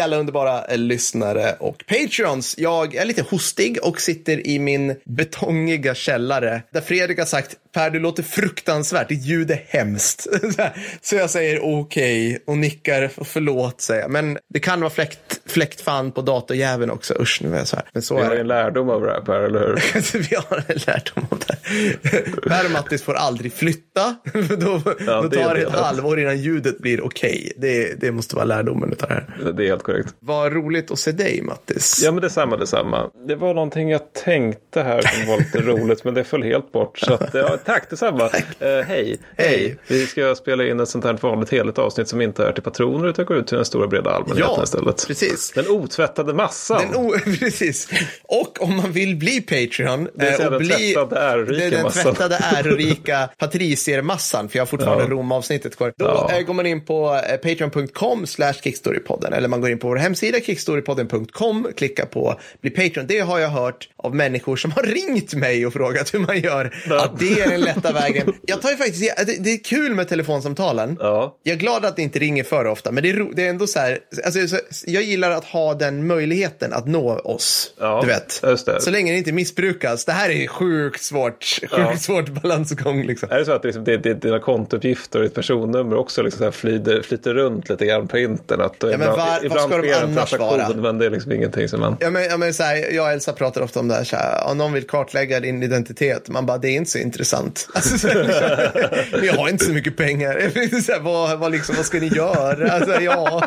[0.00, 2.54] hej, alla underbara eh, lyssnare och patreons.
[2.58, 7.90] Jag är lite hostig och sitter i min betongiga källare där Fredrik har sagt Per,
[7.90, 10.26] du låter fruktansvärt, ditt ljud är hemskt.
[11.00, 14.10] Så jag säger okej okay, och nickar och förlåt säger jag.
[14.10, 17.14] Men det kan vara fläkt, fläktfan på datorjäveln också.
[17.20, 17.84] Usch, nu är jag så här.
[17.92, 20.18] Men så Vi har en lärdom av det här Per, eller hur?
[20.30, 22.48] Vi har en lärdom av det.
[22.48, 24.16] Per och Mattis får aldrig flytta.
[24.58, 27.52] då Ja, då tar det ett halvår innan ljudet blir okej.
[27.56, 29.52] Det, det måste vara lärdomen av det här.
[29.52, 30.14] Det är helt korrekt.
[30.20, 32.00] Vad roligt att se dig Mattis.
[32.04, 33.10] Ja men detsamma, detsamma.
[33.28, 36.98] Det var någonting jag tänkte här som var lite roligt men det föll helt bort.
[36.98, 38.24] Så att, ja, tack detsamma.
[38.60, 39.76] Eh, hej, hej.
[39.88, 43.08] Vi ska spela in ett sånt här vanligt heligt avsnitt som inte är till patroner
[43.08, 45.04] utan går ut till den stora breda allmänheten Ja, istället.
[45.06, 45.52] precis.
[45.54, 46.82] Den otvättade massan.
[46.92, 47.88] Den o- precis.
[48.22, 51.70] Och om man vill bli Patreon Det säga eh, och den bli tvättade, ärorika är
[51.70, 52.02] den massan.
[52.14, 55.10] tvättade ärorika patriciermassan, för jag har fortfarande Ja.
[55.10, 55.92] Rom-avsnittet kvar.
[55.96, 56.30] Då Ja.
[56.38, 59.96] eh, går man in på eh, patreon.com slash kickstorypodden eller man går in på vår
[59.96, 63.06] hemsida kickstorypodden.com, klickar på bli Patreon.
[63.06, 66.74] Det har jag hört av människor som har ringt mig och frågat hur man gör.
[66.90, 68.32] Att det är den lätta vägen.
[68.46, 70.96] Jag tar ju faktiskt, det, är kul med telefonsamtalen.
[71.00, 71.36] Ja.
[71.42, 73.66] Jag är glad att det inte ringer för ofta, men det är, det är ändå
[73.66, 74.56] så här, alltså, så,
[74.86, 77.74] jag gillar att ha den möjligheten att nå oss.
[77.78, 78.82] Ja, du vet.
[78.82, 80.04] Så länge det inte missbrukas.
[80.04, 81.96] Det här är sjukt svårt, sjukt Ja.
[81.96, 83.28] svårt balansgång liksom.
[83.30, 86.44] Är det så att liksom, det, det, dina kontouppgifter och ditt personnummer också liksom så
[86.44, 88.72] här flyter, flyter runt lite grann på internet?
[88.78, 90.68] Ja, men ibland, var- ibland ska de annars vara?
[90.74, 91.96] men det är liksom ingenting som man...
[92.00, 94.16] Ja, men, ja, men så här, jag och Elsa pratar ofta om det här, så
[94.16, 97.68] här om någon vill kartlägga din identitet, man bara, det är inte så intressant.
[97.74, 100.50] Alltså, så här, ni har inte så mycket pengar.
[100.82, 102.72] Så här, vad, vad, liksom, vad ska ni göra?
[102.72, 103.42] Alltså, ja,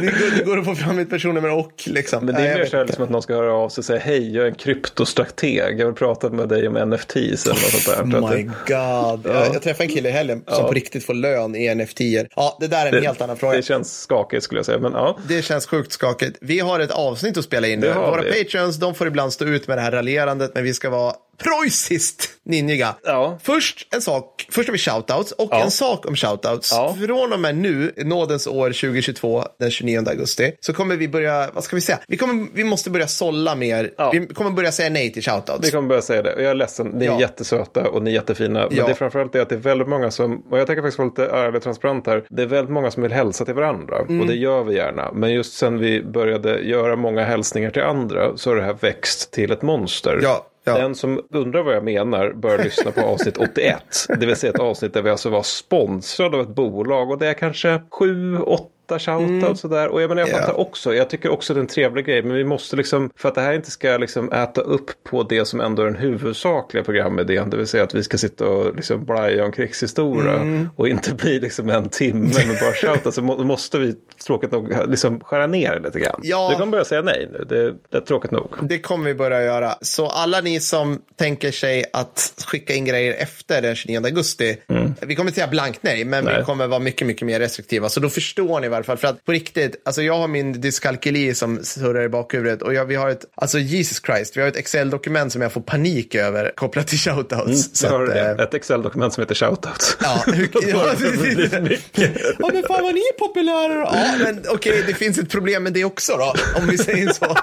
[0.00, 2.26] det går, det går att få fram ett personnummer och liksom.
[2.26, 3.98] Men det är mer så här liksom att någon ska höra av sig och säga
[3.98, 5.80] hej, jag är en kryptostrateg.
[5.80, 8.18] Jag vill prata med dig om NFTs eller något sånt där.
[8.20, 9.34] Oh my det- god.
[9.36, 10.68] Jag, jag träffade en kille i helgen som Ja.
[10.68, 12.28] på riktigt får lön i NFT-er.
[12.36, 13.56] Ja, det där är en helt annan fråga.
[13.56, 14.78] Det känns skakigt skulle jag säga.
[14.78, 16.38] Men ja, Det känns sjukt skakigt.
[16.40, 17.92] Vi har ett avsnitt att spela in nu.
[17.92, 18.44] Våra vi.
[18.44, 22.30] patreons, de får ibland stå ut med det här raljerandet, men vi ska vara preussiskt
[22.44, 22.94] ninjiga.
[23.04, 23.38] Ja.
[23.42, 25.62] Först en sak, först har vi shoutouts och Ja.
[25.64, 26.72] en sak om shoutouts.
[26.72, 26.96] Ja.
[27.06, 31.64] Från och med nu, nådens år 2022, den 29 augusti, så kommer vi börja, vad
[31.64, 31.98] ska vi säga?
[32.08, 33.90] Vi, kommer, vi måste börja sålla mer.
[33.98, 34.10] Ja.
[34.10, 35.68] Vi kommer börja säga nej till shoutouts.
[35.68, 36.34] vi kommer börja säga det.
[36.34, 37.20] Och Jag är ledsen, ni är Ja.
[37.20, 38.60] jättesöta och ni är jättefina.
[38.70, 40.98] Men det är framförallt det att det är väldigt många som, och jag tänker faktiskt
[40.98, 42.24] vara lite ärlig och transparent här.
[42.30, 43.98] Det är väldigt många som vill hälsa till varandra.
[43.98, 44.20] Mm.
[44.20, 45.12] Och det gör vi gärna.
[45.12, 49.30] Men just sen vi började göra många hälsningar till andra så har det här växt
[49.32, 50.20] till ett monster.
[50.22, 50.78] Ja, ja.
[50.78, 53.76] Den som undrar vad jag menar bör lyssna på avsnitt 81.
[54.08, 57.28] Det vill säga ett avsnitt där vi alltså var sponsrade av ett bolag och det
[57.28, 59.88] är kanske sju, åtta shoutouts sådär.
[59.88, 60.40] Och jag menar jag Mm.
[60.40, 60.46] Ja.
[60.46, 60.94] fattar också.
[60.94, 62.22] Jag tycker också det är en trevlig grej.
[62.22, 65.44] Men vi måste liksom, för att det här inte ska liksom äta upp på det
[65.44, 67.50] som ändå är den huvudsakliga programidén.
[67.50, 70.32] Det vill säga att vi ska sitta och liksom blaja om krigshistoria.
[70.32, 70.68] Mm.
[70.76, 73.14] Och inte bli liksom en timme med bara shoutouts.
[73.16, 73.94] Så må, måste vi
[74.26, 76.20] tråkigt nog liksom skära ner det lite grann.
[76.22, 76.48] Ja.
[76.50, 77.44] Du kommer börja säga nej nu.
[77.48, 78.48] Det, det är tråkigt nog.
[78.62, 79.74] Det kommer vi börja göra.
[79.80, 84.56] Så alla ni som tänker sig att skicka in grejer efter den 29 augusti.
[85.00, 86.34] Vi kommer säga blankt nej, men vi Mm.
[86.36, 86.44] Nej.
[86.44, 87.88] kommer vara mycket, mycket mer restriktiva.
[87.88, 88.96] Så då förstår ni varför.
[88.96, 92.62] För att på riktigt, alltså jag har min dyskalkyli som surrar i bakhuvudet.
[92.62, 95.60] Och jag, vi har ett, alltså Jesus Christ, vi har ett Excel-dokument som jag får
[95.60, 97.70] panik över kopplat till shoutouts.
[97.72, 98.42] Så har du att, det.
[98.42, 99.96] eh, Ett Excel-dokument som heter shoutouts.
[100.00, 100.48] Ja, hur,
[102.38, 103.74] ja, men fan vad ni är populära.
[103.92, 107.36] Ja, men okej, det finns ett problem med det också då, om vi säger så.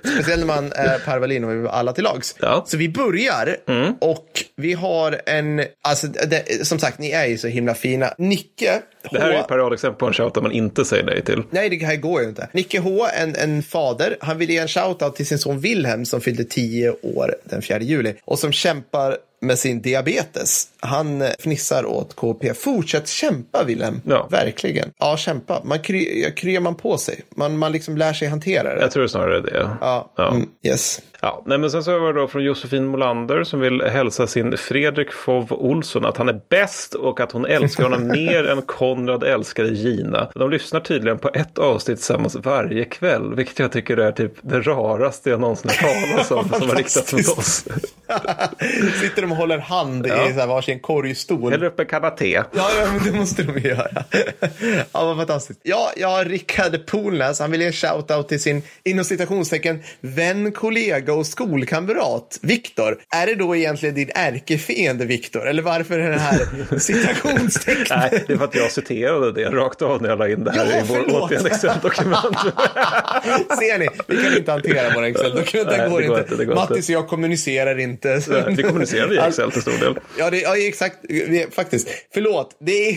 [0.00, 2.36] Speciellt när man är Per Wallin och vi är alla till lags.
[2.40, 2.52] Ja.
[2.52, 2.66] Mm.
[2.66, 3.56] Så vi börjar
[4.00, 8.14] och vi har en, alltså det, som sagt, ni är ju så himla fina.
[8.18, 9.44] Nicke Det här är ju H.
[9.48, 11.42] paradexempel på en shoutout man inte säger nej till.
[11.50, 12.48] Nej, det här går ju inte.
[12.52, 16.20] Nicke H, en, en fader, han vill ge en shoutout till sin son Wilhelm som
[16.20, 20.68] fyllde 10 år den 4 juli och som kämpar med sin diabetes.
[20.80, 22.54] Han eh, fnissar åt KP.
[22.54, 24.00] Fortsätt kämpa Wilhelm.
[24.06, 24.28] Ja.
[24.30, 24.90] Verkligen.
[24.98, 25.60] Ja, kämpa.
[25.64, 27.20] Man kry, kryar man på sig.
[27.36, 28.80] Man, man liksom lär sig hantera det.
[28.80, 29.68] Jag tror snarare det.
[29.80, 30.30] Ja, Ja.
[30.30, 31.00] Mm, yes.
[31.24, 34.56] Ja, nej, men sen så var det då från Josefin Molander som vill hälsa sin
[34.56, 39.22] Fredrik Fov Olsson att han är bäst och att hon älskar honom mer än Konrad
[39.24, 40.30] älskade Gina.
[40.34, 44.60] De lyssnar tydligen på ett avsnitt tillsammans varje kväll, vilket jag tycker är typ det
[44.60, 47.64] raraste jag någonsin har talas om som har riktats mot oss.
[49.00, 50.28] Sitter de och håller hand Ja.
[50.28, 51.50] i så här varsin korgstol.
[51.50, 52.32] Häller upp en kanna te.
[52.32, 53.88] Ja, ja, men det måste de göra.
[54.92, 55.60] ja, vad fantastiskt.
[55.62, 61.13] Ja, ja Rickard Polnäs, han vill ge en shout-out till sin, inom citationstecken, vän, kollega
[61.14, 65.48] och skolkamrat, Viktor, är det då egentligen din ärkefiende Viktor?
[65.48, 67.88] Eller varför är det här citationstecknet?
[67.90, 70.50] Nej, det är för att jag citerade det rakt av när jag la in det
[70.52, 72.36] här Ja, i vår återigen Excel-dokument.
[73.58, 73.88] Ser ni?
[74.06, 75.68] Vi kan inte hantera våra Excel-dokument.
[75.70, 76.20] Nej, Det går inte.
[76.20, 78.20] inte, det går Mattis och jag kommunicerar inte.
[78.56, 79.98] Vi kommunicerar via Excel till stor del.
[80.18, 80.96] Ja, det, ja exakt.
[81.54, 81.88] Faktiskt.
[82.14, 82.56] Förlåt.
[82.60, 82.94] Det är...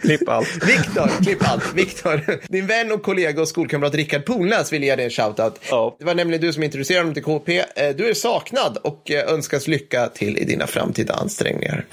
[0.00, 0.64] Klipp allt.
[0.68, 1.74] Viktor, klipp allt.
[1.74, 5.60] Viktor, din vän och kollega och skolkamrat Rickard Polnäs vill ge dig en shoutout.
[5.70, 5.96] Ja.
[5.98, 7.58] Det var nämligen du som introducerade honom till KP.
[7.58, 11.84] Eh, Du är saknad och eh, önskas lycka till i dina framtida ansträngningar.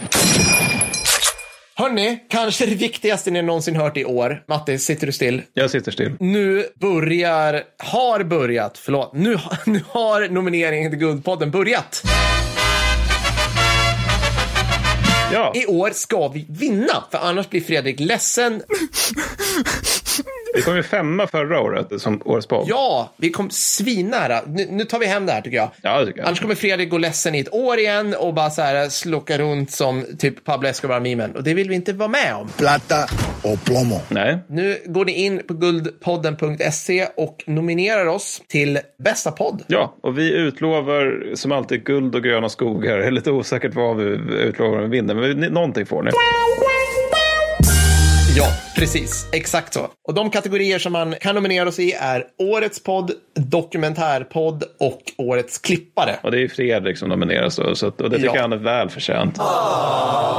[1.76, 4.44] Hörni, kanske det viktigaste ni någonsin hört i år.
[4.48, 5.42] Mattis, sitter du still?
[5.54, 6.12] Jag sitter still.
[6.20, 12.04] Nu börjar, har börjat, förlåt, nu, nu har nomineringen till Guldpodden börjat.
[15.34, 18.62] Ja, I år ska vi vinna, för annars blir Fredrik ledsen.
[20.54, 22.66] vi kom ju femma förra året som årets podd.
[22.70, 24.40] Ja, vi kom svinnära.
[24.48, 25.70] Nu, nu tar vi hem det här tycker jag.
[25.82, 26.28] Ja, det tycker jag.
[26.28, 29.72] Annars kommer Fredrik gå ledsen i ett år igen och bara så här slocka runt
[29.72, 31.32] som typ Pablo Escobar-memen.
[31.36, 32.50] Och det vill vi inte vara med om.
[32.58, 32.96] plata
[33.44, 34.02] o plomo.
[34.10, 39.64] Nej, Nu går ni in på guldpodden.se och nominerar oss till bästa podd.
[39.68, 42.98] Ja, och vi utlovar som alltid guld och gröna skogar.
[42.98, 44.04] Det är lite osäkert vad vi
[44.38, 46.12] utlovar om vi vinner, men vi- någonting får ni.
[48.36, 49.28] Ja, precis.
[49.32, 49.88] Exakt så.
[50.08, 55.58] Och de kategorier som man kan nominera oss i är Årets podd, Dokumentärpodd och Årets
[55.58, 56.16] klippare.
[56.24, 58.42] Och det är ju Fredrik som nomineras då, så att, och det tycker Ja.
[58.42, 59.38] han är väl förtjänt.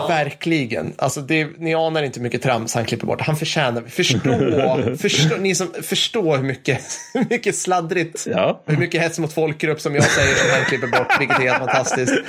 [0.09, 0.93] Verkligen.
[0.99, 3.21] Alltså det, ni anar inte hur mycket trams han klipper bort.
[3.21, 6.81] Han förtjänar, förstå, förstå ni som förstår hur mycket,
[7.15, 8.63] hur mycket sladdrigt, Ja.
[8.67, 11.59] hur mycket hets mot folkgrupp som jag säger som han klipper bort, vilket är helt
[11.59, 12.13] fantastiskt.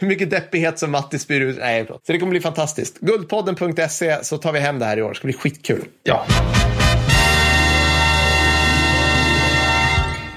[0.00, 1.56] hur mycket deppighet som Matti spyr ut.
[1.60, 1.86] Nej.
[1.88, 2.96] Så det kommer bli fantastiskt.
[3.18, 5.08] Guldpodden.se så tar vi hem det här i år.
[5.08, 5.84] Det ska bli skitkul.
[6.02, 6.26] Ja.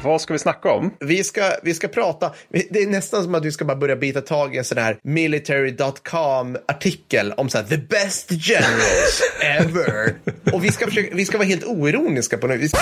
[0.04, 0.94] Vad ska vi snacka om?
[1.00, 2.32] Vi ska, vi ska prata,
[2.70, 4.98] det är nästan som att vi ska bara börja bita tag i en sån här
[5.04, 10.14] military.com-artikel om så här, the best generals ever.
[10.54, 12.58] Och vi ska, försöka, vi ska vara helt oironiska på det.
[12.58, 12.80] Vi ska,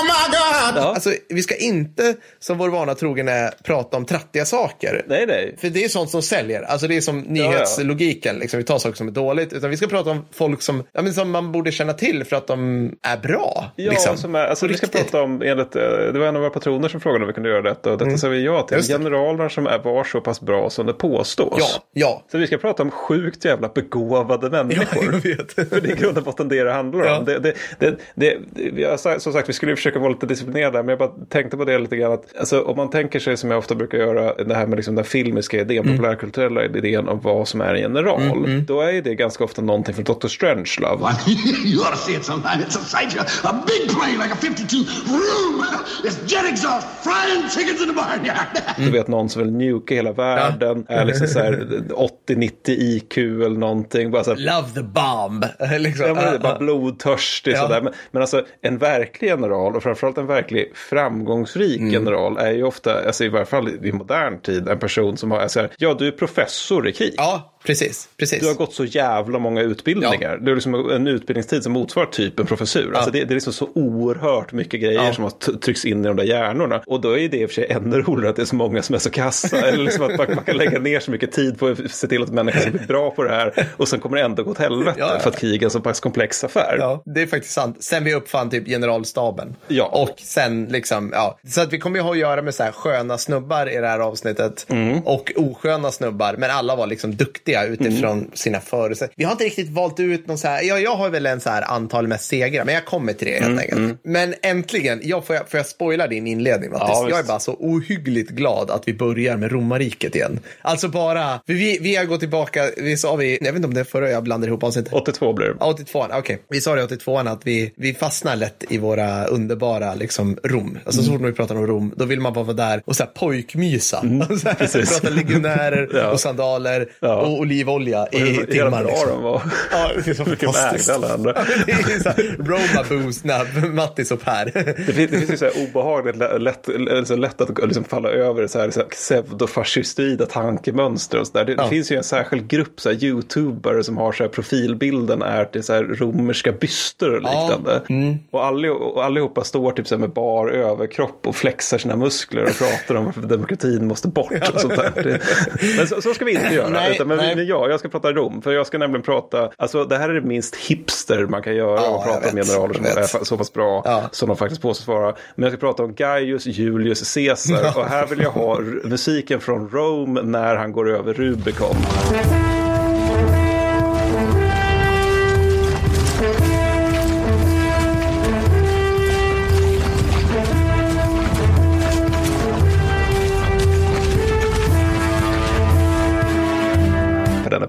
[0.00, 0.84] Oh my God!
[0.84, 5.04] alltså, vi ska inte, som vår vana trogen är, prata om trattiga saker.
[5.06, 5.56] Nej, nej.
[5.60, 6.62] För det är sånt som säljer.
[6.62, 8.36] Alltså det är som nyhetslogiken.
[8.38, 8.58] Liksom.
[8.58, 9.52] Vi tar saker som är dåligt.
[9.52, 12.36] Utan vi ska prata om folk som, ja, men som man borde känna till för
[12.36, 13.72] att de är bra.
[13.76, 14.16] Ja, liksom.
[14.16, 16.88] som är, alltså, vi ska prata om, enligt, eh, det var en av våra patroner
[16.88, 18.74] som frågade om vi kunde göra detta och detta sa vi ja till.
[18.74, 18.78] Mm.
[18.78, 18.90] Just.
[18.90, 21.58] Generaler som är var så pass bra som det påstås.
[21.58, 22.26] Ja, ja.
[22.32, 25.04] Så vi ska prata om sjukt jävla begåvade Ja, människor.
[25.04, 25.52] jag vet.
[25.52, 27.06] För det är i grund och botten det det handlar om.
[27.06, 27.20] Ja.
[27.20, 28.36] Det, det, det, det,
[28.72, 31.56] vi har som sagt, vi skulle ju försöka vara lite disciplinerade men jag bara tänkte
[31.56, 32.12] på det lite grann.
[32.12, 34.94] Att, alltså, om man tänker sig som jag ofta brukar göra, det här med liksom
[34.94, 35.96] den filmiska idén, Mm.
[35.96, 38.64] populärkulturella idén om vad som är en general.
[38.66, 40.28] Då är ju det ganska ofta någonting från Dr.
[40.28, 41.02] Strangelove.
[41.66, 42.64] you ought to see it sometime.
[42.64, 43.16] It's a sight.
[43.44, 44.76] A big plane like a 52.
[45.06, 45.64] Vroom!
[46.04, 48.46] It's jet exhaust frying chickens in the barnyard.
[48.78, 50.84] Du vet någon som vill nuka hela världen.
[50.88, 51.52] Är liksom så här
[52.28, 54.10] 80-90 IQ eller någonting.
[54.10, 55.44] Bara så här, Love the bomb.
[55.82, 56.06] liksom.
[56.06, 56.58] Ja, men det är Ja, bara ja.
[56.58, 57.60] blodtörstig Ja.
[57.62, 57.80] sådär.
[57.82, 61.92] Men, men alltså en verklig general och framförallt en verklig framgångsrik Mm.
[61.92, 65.38] general är ju ofta, alltså i varje fall i modern tid, en person som har,
[65.38, 67.14] alltså, ja du är professor i krig.
[67.16, 68.08] Ja, precis.
[68.16, 68.40] precis.
[68.40, 70.36] Du har gått så jävla många utbildningar.
[70.36, 72.94] Du har liksom en utbildningstid som motsvarar typ en professur.
[72.94, 75.12] Alltså det, det är liksom så oerhört mycket grejer Ja.
[75.14, 76.82] som har tryckts in i de där hjärnorna.
[76.86, 78.82] Och då är det i och för sig ännu roligare att det är så många
[78.82, 79.56] som är så kassa.
[79.68, 82.22] Eller liksom att man, man kan lägga ner så mycket tid på att se till
[82.22, 83.66] att människor ska bli bra på det här.
[83.76, 84.96] Och sen kommer det ändå gå åt helvete.
[84.98, 85.20] Ja, ja.
[85.20, 86.76] För att krig är en så pass komplex affär.
[86.78, 87.76] Ja, det är faktiskt sant.
[87.84, 89.56] Sen vi uppfann typ generalstaben.
[89.68, 89.84] Ja.
[89.84, 91.38] Och sen liksom, ja.
[91.48, 93.86] Så att vi kommer ju ha att göra med så här sköna snubbar i det
[93.86, 94.66] här avsnittet.
[94.68, 94.98] Mm.
[94.98, 96.34] Och osköna snubbar.
[96.38, 98.30] Men alla var liksom duktiga utifrån Mm.
[98.34, 99.14] sina förutsättningar.
[99.16, 101.50] Vi har inte riktigt valt ut någon så här, ja, jag har väl en så
[101.50, 102.64] här antal med segrar.
[102.64, 104.00] Men jag kommer till det helt Mm, enkelt.
[104.04, 106.88] Men äntligen, jag får, jag, får jag spoila din inledning Mattis?
[106.88, 110.40] Ja, jag är bara så ohyggligt glad att vi börjar med romarriket igen.
[110.62, 113.80] Alltså bara, vi, vi har gått tillbaka, vi sa vi, jag vet inte om det
[113.80, 114.92] är förra jag blandade ihop avsnittet.
[114.92, 115.54] 82 blir det.
[115.60, 116.42] Ja, 82 okej.
[116.48, 120.78] Vi sa det 82 att vi, vi fastnar lätt i våra underbara liksom, Rom.
[120.84, 123.02] Alltså så fort vi pratar om Rom, då vill man bara vara där och så
[123.02, 124.00] här pojkmysa.
[124.42, 125.00] så här, precis.
[125.00, 126.10] prata legionärer Ja.
[126.10, 127.16] och sandaler Ja.
[127.16, 128.70] och olivolja i timmar.
[128.70, 129.08] bra Liksom.
[129.08, 129.42] de var.
[129.72, 130.90] Ja, det är så fantastiskt.
[130.90, 131.34] alla andra.
[131.66, 134.44] Ja, det är så här, Roma boost när Mattis och Per.
[134.86, 137.84] Det finns, det finns ju så här obehagligt lä- lätt, eller så lätt att liksom
[137.84, 141.44] falla över så här, så här pseudofascistoida tankemönster och så där.
[141.44, 145.22] Det, det finns ju en särskild grupp så här, youtubare som har så här, profilbilden
[145.22, 147.82] är till så här, romerska byster och liknande.
[147.88, 148.16] Mm.
[148.30, 152.42] Och, allihop, och allihopa står typ så här, med bar överkropp och flexar sina muskler
[152.42, 155.20] och pratar om varför demokratin måste bort och sånt där.
[155.76, 156.68] Men så, så ska vi inte göra.
[156.68, 157.29] Nej, utan, men nej.
[157.30, 157.36] Nej.
[157.36, 158.42] men ja, jag ska prata Rom.
[158.42, 161.80] För jag ska nämligen prata, alltså det här är det minst hipster man kan göra
[161.80, 164.02] Ja, och prata jag om generaler som jag är så pass bra Ja.
[164.12, 165.14] som de faktiskt påstås vara.
[165.34, 169.68] Men jag ska prata om Gaius Julius Caesar och här vill jag ha musiken från
[169.70, 171.76] Rome när han går över Rubicon.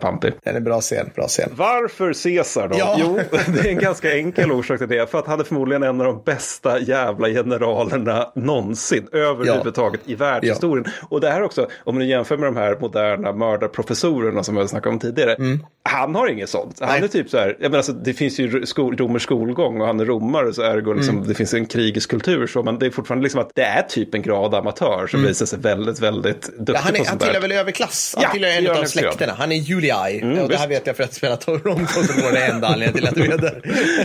[0.01, 1.49] För den är är bra scen, bra scen.
[1.55, 2.75] Varför Caesar då?
[2.79, 2.95] Ja.
[2.99, 3.19] Jo,
[3.53, 5.11] det är en ganska enkel orsak till det.
[5.11, 10.85] För att han är förmodligen en av de bästa jävla generalerna någonsin överhuvudtaget i världshistorien.
[11.09, 14.93] Och det här också, om du jämför med de här moderna mördarprofessorerna som jag snackade
[14.93, 15.35] om tidigare.
[15.83, 16.77] Han har inget sånt.
[16.79, 17.03] Han Nej.
[17.03, 19.99] är typ så här, jag menar, alltså, det finns ju skol, romersk skolgång och han
[19.99, 22.47] är romare så ergo liksom, det finns en krigisk kultur.
[22.47, 25.45] Så, men det är fortfarande liksom att det är typ en grad amatör som visar
[25.45, 27.27] sig väldigt, väldigt duktig Ja, han, är, på han sånt där.
[27.27, 28.13] tillhör väl överklass?
[28.15, 28.87] Han Ja, tillhör en det av han ja.
[28.89, 29.33] släkterna.
[29.37, 29.55] Han är
[29.99, 30.39] Julii.
[30.41, 33.33] och det här vet jag för att spelat Rom så var det enda anledningen till
[33.33, 33.61] att du.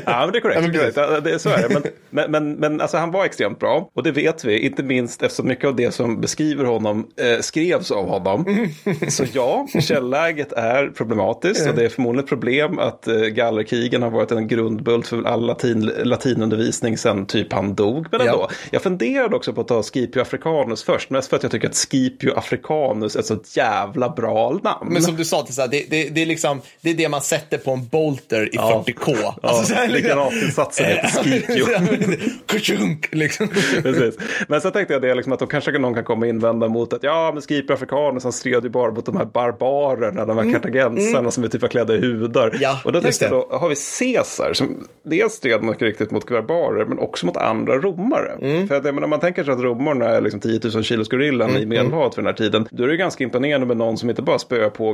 [0.07, 0.57] Ja, är korrekt.
[0.57, 0.97] Ja, men det är korrekt.
[0.97, 1.75] Ja, det, så är det.
[1.75, 3.91] Men, men, men, men alltså, han var extremt bra.
[3.95, 7.91] Och det vet vi, inte minst eftersom mycket av det som beskriver honom eh, skrevs
[7.91, 8.69] av honom.
[9.09, 11.69] Så ja, källäget är problematiskt.
[11.69, 15.47] Och det är förmodligen ett problem att eh, gallerkrigen har varit en grundbult för all
[15.47, 15.93] latin,
[16.31, 18.07] latinundervisning sedan typ han dog.
[18.11, 18.33] Men Ja.
[18.33, 21.11] ändå, jag funderade också på att ta Scipio Africanus först.
[21.11, 24.93] Mest för att jag tycker att Scipio Africanus är ett så jävla bra namn.
[24.93, 27.59] Men som du sa, det det, det, det, är liksom, det är det man sätter
[27.59, 28.85] på en bolter i Ja.
[28.87, 29.17] 40K.
[29.23, 32.19] Ja, Alltså, det är liksom- granatillsatsen heter.
[32.47, 33.49] Kachunk, liksom.
[33.83, 34.17] Precis.
[34.49, 36.93] Men så tänkte jag det liksom att då kanske någon kan komma och invända mot
[36.93, 40.53] att ja, men Scipio Africanus han stred ju bara mot de här barbarerna, de här
[40.53, 42.47] kartagensarna som är typ var klädda i hudar.
[42.49, 42.59] Mm.
[42.61, 46.29] Ja, och då tänkte jag då har vi Caesar som dels stred mycket riktigt mot
[46.29, 48.33] barbarer men också mot andra romare.
[48.43, 48.69] Mm.
[48.69, 51.51] För att jag menar, man tänker sig att romarna är liksom 10 000 kilos gorillan
[51.51, 52.69] Mm, i Medelhavet för den här tiden.
[52.71, 54.93] Då är det ganska imponerande med någon som inte bara spöar på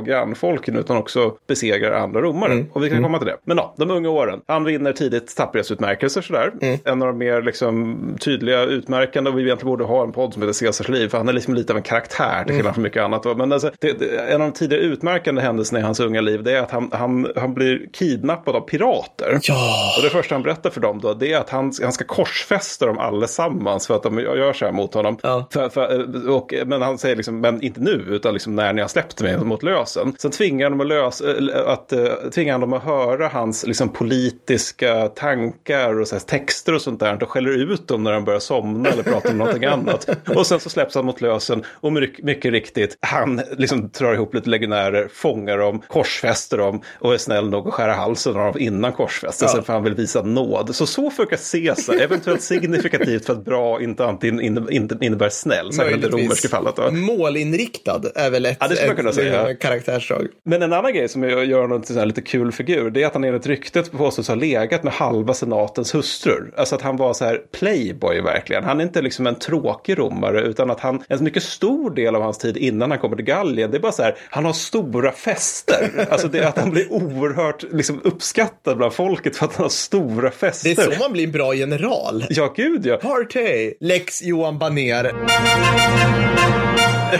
[0.73, 2.51] grannfolken utan också besegrar andra romare.
[2.53, 3.37] Mm, Och vi kan komma till det.
[3.45, 4.41] Men ja, de unga åren.
[4.47, 6.53] Han vinner tidigt tapperhetsutmärkelser sådär.
[6.61, 6.79] Mm.
[6.85, 10.41] En av de mer liksom, tydliga utmärkande och vi egentligen borde ha en podd som
[10.41, 11.09] heter Caesars liv.
[11.09, 13.37] För han är liksom lite av en karaktär till skillnad från mycket annat.
[13.37, 16.51] Men alltså, det, det, en av de tidigare utmärkande händelserna i hans unga liv det
[16.51, 19.39] är att han, han, han blir kidnappad av pirater.
[19.41, 19.93] Ja.
[19.97, 22.85] Och det första han berättar för dem då det är att han, han ska korsfästa
[22.85, 25.17] dem allesammans för att de gör så här mot honom.
[25.23, 25.47] Ja.
[25.51, 28.87] För, för, och, men han säger liksom, men inte nu utan liksom när ni har
[28.87, 30.15] släppt mig mot lösen.
[30.17, 31.25] Sen tvingar han dem att, lösa,
[31.65, 36.81] att, uh, tvingar han dem att höra hans liksom, politiska tankar och här, texter och
[36.81, 40.09] sånt där och skäller ut dem när de börjar somna eller prata om någonting annat.
[40.35, 44.33] Och sen så släpps han mot lösen och mycket, mycket riktigt, han liksom drar ihop
[44.33, 48.61] lite legionärer, fångar dem, korsfäster dem och är snäll nog att skära halsen av dem
[48.61, 49.63] innan korsfästelsen Ja.
[49.63, 50.75] för han vill visa nåd.
[50.75, 54.41] Så så funkar Caesar, eventuellt signifikativt för att bra inte in,
[55.01, 56.75] innebär snäll, särskilt i det romerska fallet.
[56.75, 56.91] Då.
[56.91, 60.27] Målinriktad är väl ett, Ja, ett karaktärsdrag.
[60.45, 63.13] Men en annan grej som gör honom till en lite kul figur, det är att
[63.13, 66.53] han enligt ryktet påstås ha legat med halva senatens hustrur.
[66.57, 68.63] Alltså att han var så här playboy verkligen.
[68.63, 72.21] Han är inte liksom en tråkig romare, utan att han, en mycket stor del av
[72.21, 75.11] hans tid innan han kommer till Gallien, det är bara så här, han har stora
[75.11, 76.07] fester.
[76.11, 79.69] Alltså det är att han blir oerhört liksom, uppskattad bland folket för att han har
[79.69, 80.69] stora Det fester.
[80.69, 82.25] är så man blir en bra general.
[82.29, 82.97] Ja, gud ja.
[82.97, 83.73] Party!
[83.79, 85.13] Lex Johan Baner.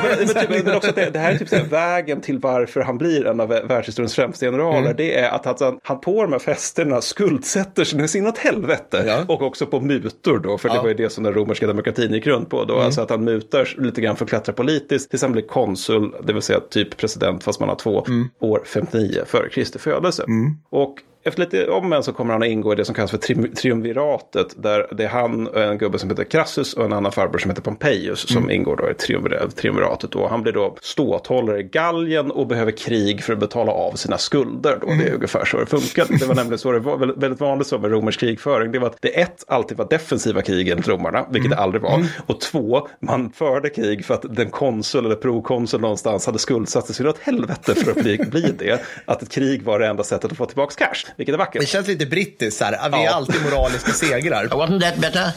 [0.04, 2.40] Men, men, typ, men också att det, det här är typ så här, vägen till
[2.40, 4.80] varför han blir en av världshistoriens främsta generaler.
[4.80, 4.94] Mm.
[4.98, 9.04] Det är att han, han på de här festerna skuldsätter sig sin åt helvete.
[9.08, 9.26] Ja.
[9.28, 10.80] Och också på mutor då, för det Ja.
[10.80, 10.84] Mm.
[10.84, 12.66] var ju det som den romerska demokratin gick runt på.
[12.66, 12.80] Då.
[12.80, 16.34] Alltså att han mutar lite grann för att klättra politiskt tills han blir konsul, det
[16.34, 18.30] vill säga typ president fast man har två Mm.
[18.40, 20.26] år 59 före Kristi födelse.
[20.70, 23.18] Och efter lite om en så kommer han att ingå i det som kallas för
[23.18, 24.48] tri- triumviratet.
[24.64, 27.52] Där det är han och en gubbe som heter Crassus och en annan farbror som
[27.52, 30.12] heter Pompeius som ingår då i triumvir- triumviratet.
[30.12, 30.28] Då.
[30.28, 34.78] Han blir då ståthållare i Gallien och behöver krig för att betala av sina skulder.
[34.82, 34.88] Då.
[34.88, 36.06] Det är ungefär så det funkar.
[36.20, 38.72] Det var nämligen så det var väldigt- vanligt så med romersk krigföring.
[38.72, 42.06] Det var att det ett alltid var defensiva krig enligt romarna, vilket det aldrig var.
[42.28, 46.96] Och två, man förde krig för att den konsul eller prokonsul någonstans hade skuldsatt sig
[46.96, 48.82] så åt helvete för att bli, bli det.
[49.06, 51.62] Att ett krig var det enda sättet att få tillbaka cash, vilket är vackert.
[51.62, 52.90] Det känns lite brittiskt så här.
[52.90, 53.12] Vi är Ja.
[53.12, 54.46] alltid moraliska segrar.
[54.52, 55.32] Wasn't that better?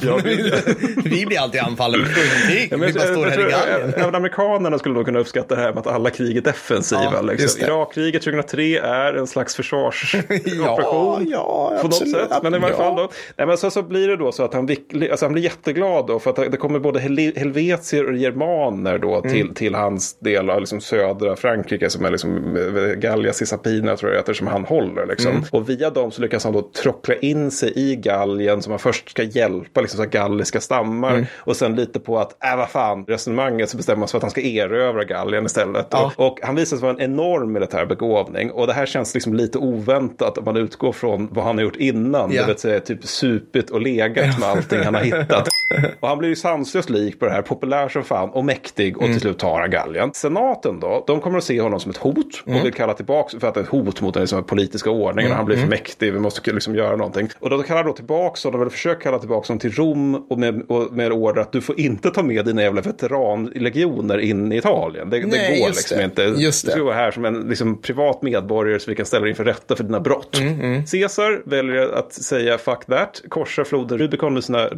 [1.09, 1.99] vi blir alltid anfallna.
[2.71, 3.95] Ja, men Vi bara står här i galgen.
[3.97, 7.11] Även amerikanerna skulle nog kunna uppskatta det här med att alla krig är defensiva.
[7.13, 7.63] Ja, liksom.
[7.63, 9.55] Irakkriget 2003 är en slags
[10.31, 11.27] försvarsoperation.
[11.31, 12.31] ja, på något sätt.
[12.43, 12.79] Men i varje Ja.
[12.79, 13.11] fall då.
[13.37, 14.69] Nej, men så, så blir det då så att han,
[15.11, 16.19] alltså han blir jätteglad då.
[16.19, 19.33] För att det kommer både hel- helvetier och germaner då Mm.
[19.33, 21.91] till, till hans del av liksom södra Frankrike.
[21.91, 25.07] Som är liksom eh, Gallia Cisalpina tror jag heter som han håller.
[25.07, 25.31] Liksom.
[25.31, 25.45] Mm.
[25.53, 28.79] Och och via dem så lyckas han då trockla in sig i Gallien som han
[28.79, 31.27] först ska hjälpa liksom, så här galliska stammar Mm.
[31.39, 34.23] och sen lite på att, äh vad fan, resonemanget så bestämmer man sig för att
[34.23, 35.87] han ska erövra Gallien istället.
[35.91, 36.13] Ja.
[36.17, 39.35] Och, och han visar sig vara en enorm militär begåvning och det här känns liksom
[39.35, 42.41] lite oväntat om man utgår från vad han har gjort innan, Ja.
[42.43, 45.49] det vill säga typ supit och legat med allting han har hittat.
[46.01, 49.03] Och han blir ju sanslöst lik på det här, populär som fan och mäktig och
[49.03, 49.15] Mm.
[49.15, 50.11] till slut tar han Gallien.
[50.15, 52.59] Senaten då, de kommer att se honom som ett hot Mm.
[52.61, 55.33] och vill kalla tillbaka, för att det är ett hot mot den liksom, politiska ordningen.
[55.33, 57.29] Han blir för mäktig, vi måste liksom göra någonting.
[57.39, 60.63] Och då kallar då tillbaka honom, eller försöker kalla tillbaka honom till Rom och med,
[60.69, 65.11] och med order att du får inte ta med dina jävla veteranlegioner in i Italien.
[65.11, 66.05] Det, Nej, det går liksom det.
[66.05, 66.23] inte.
[66.23, 66.85] Just Du ska det.
[66.85, 69.85] vara här som en liksom, privat medborgare så vi kan ställa dig inför rätta för
[69.85, 70.39] dina brott.
[70.41, 74.69] Mm, Caesar väljer att säga fuck that, korsar floden Rubicon med sina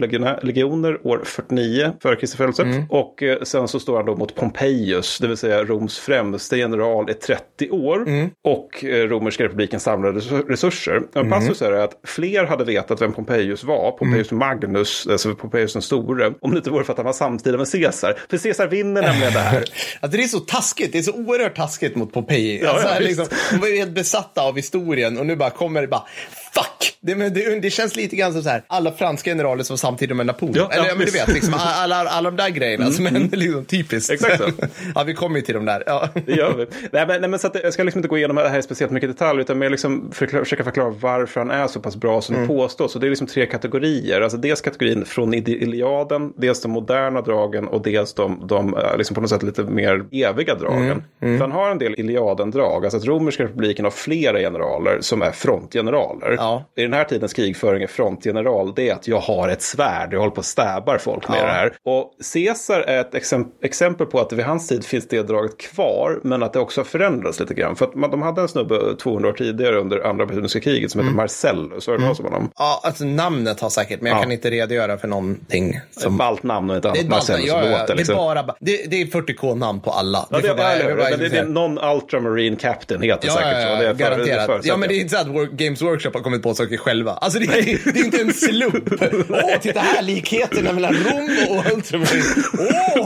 [0.43, 2.63] legioner år 49 före Kristi födelse.
[2.63, 2.83] Mm.
[2.91, 7.11] Och eh, sen så står han då mot Pompeius, det vill säga Roms främste general
[7.11, 7.97] i 30 år.
[8.09, 8.31] Mm.
[8.45, 10.33] Och eh, romerska republikens samlade res-
[10.71, 11.03] resurser.
[11.15, 14.25] En passus är att fler hade vetat vem Pompeius var, Mm.
[14.31, 17.73] Magnus, alltså Pompeius den store, om det inte vore för att han var samtida med
[17.73, 18.17] Caesar.
[18.31, 19.65] För Caesar vinner nämligen det här.
[20.01, 22.65] Alltså det är så taskigt, det är så oerhört taskigt mot Popeye.
[22.65, 25.81] Ja, alltså, ja, liksom, de var ju helt besatta av historien och nu bara kommer
[25.81, 26.07] det bara
[26.53, 26.95] fuck!
[27.01, 30.17] Det, men det, det känns lite grann som så här, alla franska generaler som samtidigt
[30.17, 30.57] med Napoleon.
[30.57, 33.11] Ja, Eller ja, men du vet, liksom, alla, alla, alla de där grejerna som är
[33.37, 34.11] liksom typiskt.
[34.13, 34.45] Exakt så.
[34.95, 35.83] ja, vi kommer ju till de där.
[35.87, 36.09] Ja.
[36.27, 36.67] Det gör vi.
[36.93, 38.63] Nej, men, nej, men så att, jag ska liksom inte gå igenom det här i
[38.63, 42.21] speciellt mycket detalj, utan mer liksom förklara, försöka förklara varför han är så pass bra
[42.21, 42.49] som Mm.
[42.49, 42.95] det påstås.
[42.95, 44.21] Och det är liksom tre kategorier.
[44.21, 49.15] Alltså dels kategorin från Iliaden, dels de moderna dragen och dels de, de eh, liksom
[49.15, 51.03] på något sätt lite mer eviga dragen.
[51.23, 51.39] Mm.
[51.39, 55.31] För han har en del Iliaden-drag, alltså att romerska republiken har flera generaler som är
[55.33, 56.35] frontgeneraler.
[56.39, 56.48] Ja.
[56.77, 60.19] I den här tidens krigföring är frontgeneral, det är att jag har ett svärd, jag
[60.19, 61.43] håller på att stäbar folk med Ja.
[61.47, 61.73] det här.
[61.85, 66.21] Och Caesar är ett exem- exempel på att vid hans tid finns det draget kvar,
[66.23, 67.77] men att det också har förändrats lite grann.
[67.77, 71.01] För att man, de hade en snubbe 200 år tidigare under andra puniska kriget som
[71.01, 71.87] heter Marcellus.
[71.87, 72.51] Har du hört om honom?
[72.59, 74.23] ja, alltså namnet har säkert, men jag Ja.
[74.23, 75.71] kan inte redogöra för någonting.
[75.75, 76.17] Ett Som...
[76.17, 77.87] ballt namn och ett Det är, annat ett Marcellus ja, ja, låter.
[77.87, 78.17] det, är Liksom.
[78.17, 80.27] bara, det, det är 40k-namn på alla.
[80.31, 83.53] Ja, det, får bara- vi bara- det, det är någon Ultramarine Captain heter Ja, säkert
[83.53, 83.83] ja, så.
[83.83, 84.47] Det är för- garanterat.
[84.47, 87.13] förutsätter ja, men det är inte så att Games Workshop har kommit på saker själva.
[87.13, 89.03] Alltså det är, det är inte en slump.
[89.31, 92.25] Åh, titta här, likheterna mellan Rom och Ultramarine.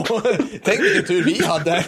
[0.09, 0.21] Åh,
[0.63, 1.83] tänk vilken tur vi hade.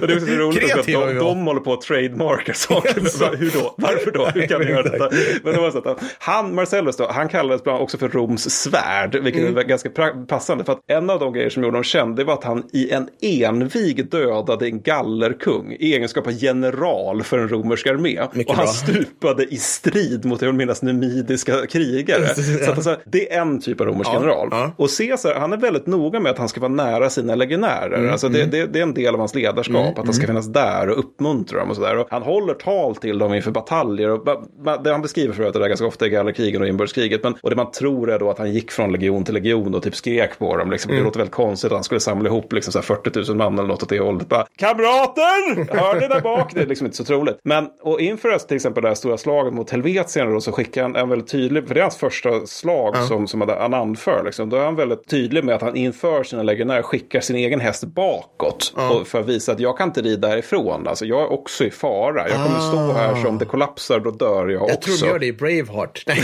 [0.00, 3.36] Och det är så roligt också att de, de håller på att trademarka saker.
[3.36, 3.74] Hur då?
[3.78, 4.26] Varför då?
[4.26, 5.08] Hur kan ni göra detta?
[5.42, 8.50] Men det var så att han- Marcellus då, han kallades bland annat också för Roms
[8.50, 9.56] svärd, vilket Mm.
[9.56, 9.90] är ganska
[10.28, 10.64] passande.
[10.64, 12.90] För att en av de grejer som gjorde honom känd, det var att han i
[12.90, 18.20] en envig dödade en gallerkung i egenskap av general för en romersk armé.
[18.32, 18.72] Mycket och han bra.
[18.72, 22.34] stupade i strid mot, jag vill minnas, numidiska krigare.
[22.34, 24.48] så att alltså, det är en typ av romersk Ja, general.
[24.50, 24.72] ja.
[24.76, 27.98] Och Caesar, han är väldigt noga med att han ska vara nära sina legionärer.
[27.98, 30.46] Mm, alltså det, det, det är en del av hans ledarskap, att han ska finnas
[30.46, 31.98] där och uppmuntra dem och sådär.
[31.98, 34.10] Och han håller tal till dem inför bataljer.
[34.10, 34.44] Och
[34.84, 37.22] det han beskriver för övrigt där ganska ofta i gallerkrigen och inbördeskriget.
[37.22, 39.82] Men, och det man tror är då att han gick från legion till legion och
[39.82, 40.70] typ skrek på dem.
[40.70, 40.90] Liksom.
[40.90, 41.02] Mm.
[41.02, 43.58] Det låter väldigt konstigt att han skulle samla ihop liksom, så här 40 000 man
[43.58, 44.28] eller något åt det hållet.
[44.28, 45.76] Bara, Kamrater!
[45.78, 46.54] Hör ni där bak?
[46.54, 47.38] Det är liksom inte så troligt.
[47.44, 50.96] Men och inför till exempel det här stora slaget mot Helvetien då, så skickar han
[50.96, 54.22] en väldigt tydlig, för det är hans första slag som, som han anför.
[54.24, 54.50] Liksom.
[54.50, 57.84] Då är han väldigt tydlig med att han inför sina legionärer skickar sin egen häst
[57.84, 58.74] bakåt.
[58.76, 60.88] Och för att visa att jag kan inte rida därifrån.
[60.88, 62.28] Alltså, jag är också i fara.
[62.28, 64.80] Jag kommer stå här som det kollapsar, då dör jag, Jag också.
[64.80, 66.04] tror de gör det i Braveheart.
[66.06, 66.22] Nej,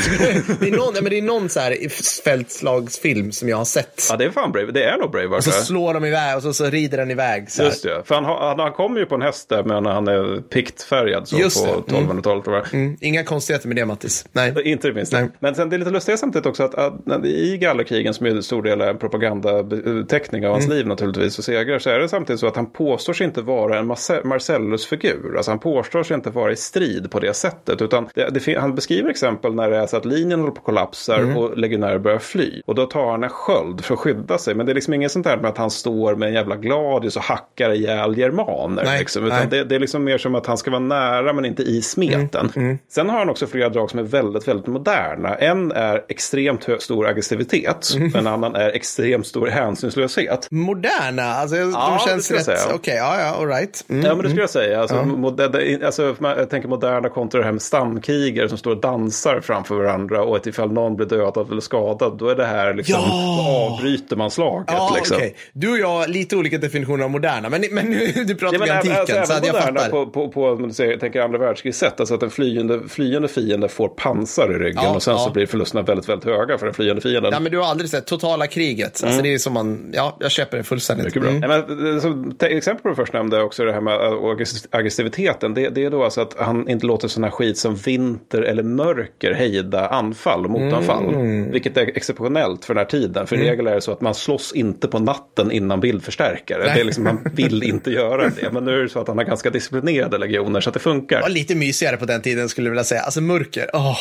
[0.61, 1.88] det är någon, nej, men det är någon så här
[2.24, 4.07] fältslagsfilm som jag har sett.
[4.11, 4.72] Ja, det är fan Brave.
[4.72, 5.38] Det är nog Braveheart.
[5.38, 7.51] Och så slår de iväg och så, så rider den iväg.
[7.51, 7.68] Så här.
[7.68, 10.09] Just det, för han, har- han, han kommer ju på en häst där men han
[10.09, 11.96] är piktfärgad så Just på det.
[11.96, 12.11] Mm.
[12.11, 12.44] 1200-talet.
[12.44, 12.74] tror jag.
[12.74, 14.24] Mm, inga konstigheter med det, Mattis.
[14.33, 14.53] Nej.
[14.64, 15.21] Inte det minsta.
[15.21, 15.29] Nej.
[15.41, 18.43] Men sen det är lite lustigt samtidigt också att, att i gallerkrigen som är en
[18.43, 20.77] stor del är en propagandateckning av hans Mm.
[20.77, 23.79] liv naturligtvis och segrar så är det samtidigt så att han påstår sig inte vara
[23.79, 25.37] en Marce- Marcellus-figur.
[25.37, 28.75] Alltså han påstår sig inte vara i strid på det sättet utan det, det, han
[28.75, 31.37] beskriver exempel när det är så att linjen håller på att kollapsar Mm.
[31.37, 32.62] och legionärer börjar fly.
[32.67, 34.55] Och då tar han en sköld för att skydda sig.
[34.55, 37.17] Men det är liksom inget sånt där med att han står med en jävla gladius
[37.17, 38.83] och hackar ihjäl germaner.
[38.85, 39.47] Nej, liksom, utan nej.
[39.51, 42.53] det, det är liksom mer som att han ska vara nära men inte i smeten.
[42.57, 45.35] Mm, Sen har han också flera drag som är väldigt, väldigt moderna.
[45.35, 47.90] En är extremt stor aggressivitet.
[47.96, 48.14] Mm.
[48.14, 50.48] En annan är extremt stor hänsynslöshet.
[50.50, 52.68] Moderna, alltså Ja, de det känns rätt...
[52.74, 53.85] Okej, ja, ja, all right.
[53.88, 54.04] Mm.
[54.07, 54.81] Ja, men det skulle jag säga.
[54.81, 59.40] Alltså, moder- alltså, jag tänker moderna kontra det här med stamkrigare som står och dansar
[59.40, 60.22] framför varandra.
[60.22, 63.68] Och att ifall någon blir dödad eller skadad, då är det här liksom, Ja!
[63.72, 64.68] avbryter man slaget.
[64.72, 65.16] Ja, liksom.
[65.16, 65.35] okej.
[65.52, 67.90] Du och jag lite olika definitioner av moderna, men, men
[68.26, 69.90] du pratar Ja, men antiken, alltså, så att jag moderna fattar.
[69.90, 73.68] på, på, på du säger, tänker andra världskriget sätt, alltså att en flyende, flyende fiende
[73.68, 75.18] får pansar i ryggen Ja, och sen ja.
[75.18, 77.33] så blir förlusterna väldigt, väldigt höga för den flyende fienden.
[77.33, 79.05] Ja, men du har aldrig sett totala kriget.
[79.05, 81.07] Alltså, det är som man, ja, jag köper det fullständigt.
[81.07, 81.31] Mycket bra.
[81.31, 81.49] Mm.
[81.49, 85.55] Men, eh, som exempel på det först nämnde också det här med aggress- aggressiviteten.
[85.55, 89.35] Det, det är då alltså att han inte låter sådana skit som vinter eller mörker
[89.35, 91.05] hejda anfall och motanfall.
[91.14, 91.51] Mm.
[91.51, 93.27] Vilket är exceptionellt för den här tiden.
[93.27, 96.62] För i regel är det så att man slåss inte på natten innan bildförstärkare.
[96.64, 98.51] Det är liksom, man vill inte göra det.
[98.53, 101.16] Men nu är det så att han har ganska disciplinerade legioner så att det funkar.
[101.16, 103.01] Det var lite mysigare på den tiden skulle jag vilja säga.
[103.01, 103.88] Alltså mörker, åh.
[103.90, 103.97] Eh,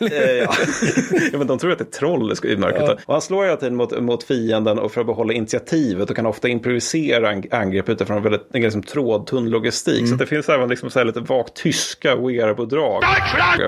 [0.00, 0.08] ja.
[1.32, 2.98] ja, men de tror att det är troll i mörkret.
[3.06, 6.26] Och han slår hela tiden mot, mot fienden och för att behålla initiativet och kan
[6.26, 10.08] ofta improvisera ang- angrepp utifrån en väldigt en liksom trådtunn logistik.
[10.08, 12.14] Så att det finns även liksom så här lite vagt tyska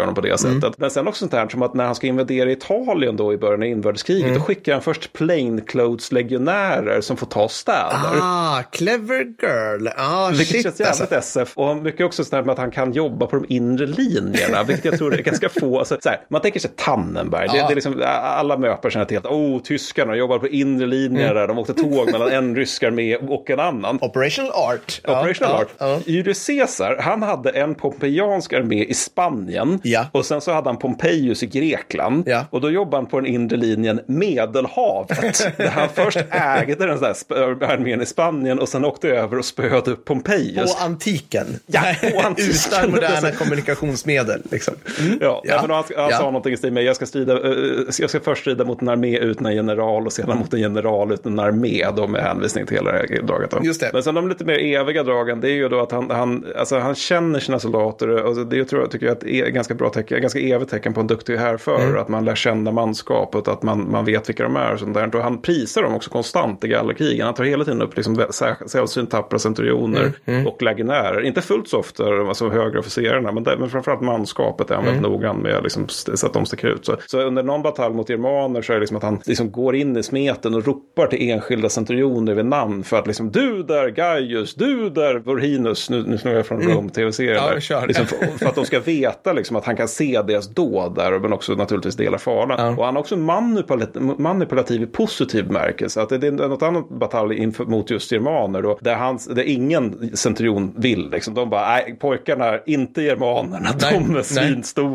[0.01, 0.79] honom på det sättet.
[0.79, 3.63] Men sen också sånt här som att när han ska invadera Italien då i början
[3.63, 8.19] av inbördeskriget då skickar han först plainclothes-legionärer som får ta städer.
[8.23, 9.89] Ah, clever girl.
[9.97, 11.41] Ah, Vilket shit känns jävligt alltså.
[11.41, 11.53] SF.
[11.57, 14.63] Och mycket också sådär med att han kan jobba på de inre linjerna.
[14.63, 15.79] Vilket jag tror är ganska få.
[15.79, 17.49] Alltså, såhär, man tänker sig Tannenberg.
[17.49, 21.35] Det, det är liksom, alla möpare känner till att oh, tyskarna jobbar på inre linjer
[21.35, 21.49] där.
[21.49, 23.99] De åkte tåg mellan en rysk armé och en annan.
[24.03, 25.01] Operational art.
[25.05, 26.07] Operational Art.
[26.07, 29.81] Julius Caesar, han hade en pompeiansk armé i Spanien.
[29.83, 30.07] Ja.
[30.13, 32.29] Och sen så hade han Pompejus i Grekland.
[32.29, 32.45] Ja.
[32.51, 35.47] Och då jobbade han på den inre linjen Medelhavet.
[35.57, 39.91] där han först ägde den där armén i Spanien och sen åkte över och spöade
[39.91, 40.75] upp Pompejus.
[40.75, 41.47] På antiken.
[41.67, 42.55] Ja, på antiken.
[42.73, 44.43] Utan moderna kommunikationsmedel.
[44.51, 44.75] Liksom.
[45.01, 45.16] Mm.
[45.21, 45.59] Ja, Ja.
[45.63, 46.17] Men han, han Ja.
[46.17, 47.55] sa någonting i stil med jag ska, strida, eh,
[48.01, 51.13] jag ska först strida mot en armé utan en general och sedan mot en general
[51.13, 51.85] utan en armé.
[51.97, 53.51] Då med hänvisning till hela det här draget.
[53.51, 53.59] Då.
[53.63, 53.91] Just det.
[53.93, 56.79] Men sen de lite mer eviga dragen det är ju då att han, han, alltså,
[56.79, 58.09] han känner sina soldater.
[58.09, 61.01] Och det tror jag, tycker jag är ett ganska bra tecken, ganska evigt tecken på
[61.01, 61.83] en duktig härförare.
[61.83, 62.01] Mm.
[62.01, 64.73] Att man lär känna manskapet, att man, man vet vilka de är.
[64.73, 65.17] Och, sånt där.
[65.17, 67.27] och han prisar dem också konstant i gallerkrigen.
[67.27, 68.25] Han tar hela tiden upp liksom,
[68.67, 70.47] sällsynt tappra centurioner Mm.
[70.47, 71.21] och legionärer.
[71.21, 75.37] Inte fullt så ofta, alltså högre officerarna, men, men framförallt manskapet är han väldigt noggrann
[75.37, 76.87] med liksom, så att de sticker ut.
[76.87, 79.77] Så, så under någon batalj mot germaner så är det liksom att han liksom går
[79.77, 83.89] in i smeten och ropar till enskilda centurioner vid namn för att liksom du där
[83.89, 87.61] Gaius, du där Vorhinus, nu, nu snurrar jag från Rome tv-serien Ja, där.
[87.61, 87.87] kör.
[87.87, 91.19] Liksom, för, för att de ska veta liksom, att han kan se deras dåd där
[91.19, 92.79] men också naturligtvis dela faran.
[92.79, 96.03] Och han är också manipulativ, manipulativ i positiv bemärkelse.
[96.03, 99.43] Att det, det är något annat batalj inför, mot just germaner då, där, hans, där
[99.43, 101.11] ingen centurion vill.
[101.11, 101.35] Liksom.
[101.35, 104.25] De bara, nej pojkarna, inte germanerna, Nej, de är nej.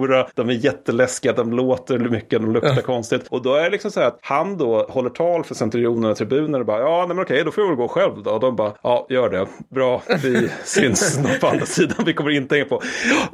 [0.02, 3.28] Svinstora, de är jätteläskiga, de låter mycket, de luktar konstigt.
[3.30, 6.18] Och då är det liksom så här att han då håller tal för centurionerna och
[6.18, 8.32] tribunerna och bara, ja nej, men okej, då får jag väl gå själv då.
[8.32, 12.56] Och de bara, ja gör det, bra, vi syns på andra sidan, vi kommer inte
[12.56, 12.82] hänga på.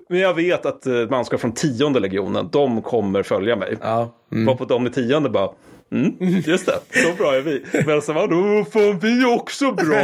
[0.10, 3.78] Men jag vet att eh, manskap från tionde legionen, de kommer följa mig.
[3.82, 4.10] Ja.
[4.30, 5.50] Var på de i tionde bara,
[5.92, 6.14] Mm,
[6.46, 7.64] just det, så bra är vi.
[7.86, 9.98] Men så var då fan vi är också bra.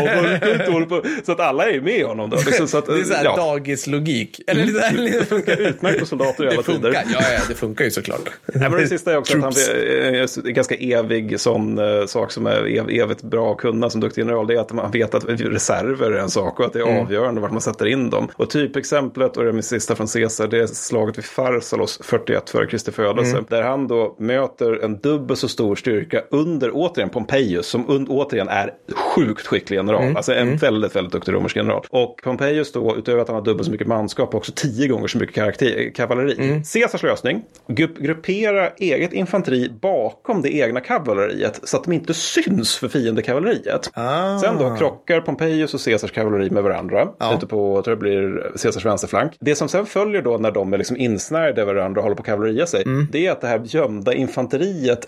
[1.24, 2.38] Så att alla är med honom då.
[2.46, 4.42] Liksom, så att, Det är så här ja, dagislogik.
[4.48, 6.90] Eller det, där, det funkar utmärkt på soldater i alla Det funkar.
[6.92, 7.06] tider.
[7.14, 8.30] Ja, ja, det funkar ju såklart.
[8.54, 9.70] Nej, men det sista är också att han Troops.
[9.70, 14.02] är en ganska evig sån uh, sak som är ev evigt bra att kunna som
[14.02, 14.48] duktig general.
[14.48, 17.02] Det är att man vet att reserver är en sak och att det är Mm.
[17.06, 18.28] avgörande vart man sätter in dem.
[18.36, 22.50] Och typexemplet och det är min sista från Caesar det är slaget vid Pharsalos 41
[22.50, 23.32] före Kristi födelse.
[23.32, 23.46] Mm.
[23.50, 28.48] Där han då möter en dubbel så stor styrka under återigen Pompejus som un återigen
[28.48, 28.74] är
[29.16, 30.04] sjukt skicklig general.
[30.04, 30.16] Mm.
[30.16, 31.86] Alltså en väldigt, väldigt duktig romersk general.
[31.90, 35.18] Och Pompejus då utöver att han har dubbelt så mycket manskap också tio gånger så
[35.18, 36.36] mycket karaktär, kavalleri.
[36.50, 36.64] Mm.
[36.64, 42.76] Caesars lösning, grupp, gruppera eget infanteri bakom det egna kavalleriet så att de inte syns
[42.78, 43.92] för fiendekavalleriet.
[43.94, 44.40] Ah.
[44.40, 47.08] Sen då krockar Pompejus och Caesars kavalleri med varandra.
[47.20, 47.36] Ja.
[47.36, 49.34] Ute på, jag tror det blir Caesars vänsterflank.
[49.40, 52.26] Det som sen följer då när de är liksom insnärjda varandra och håller på att
[52.26, 52.84] kavalleria sig.
[52.84, 53.08] Mm.
[53.12, 55.08] Det är att det här gömda infanteriet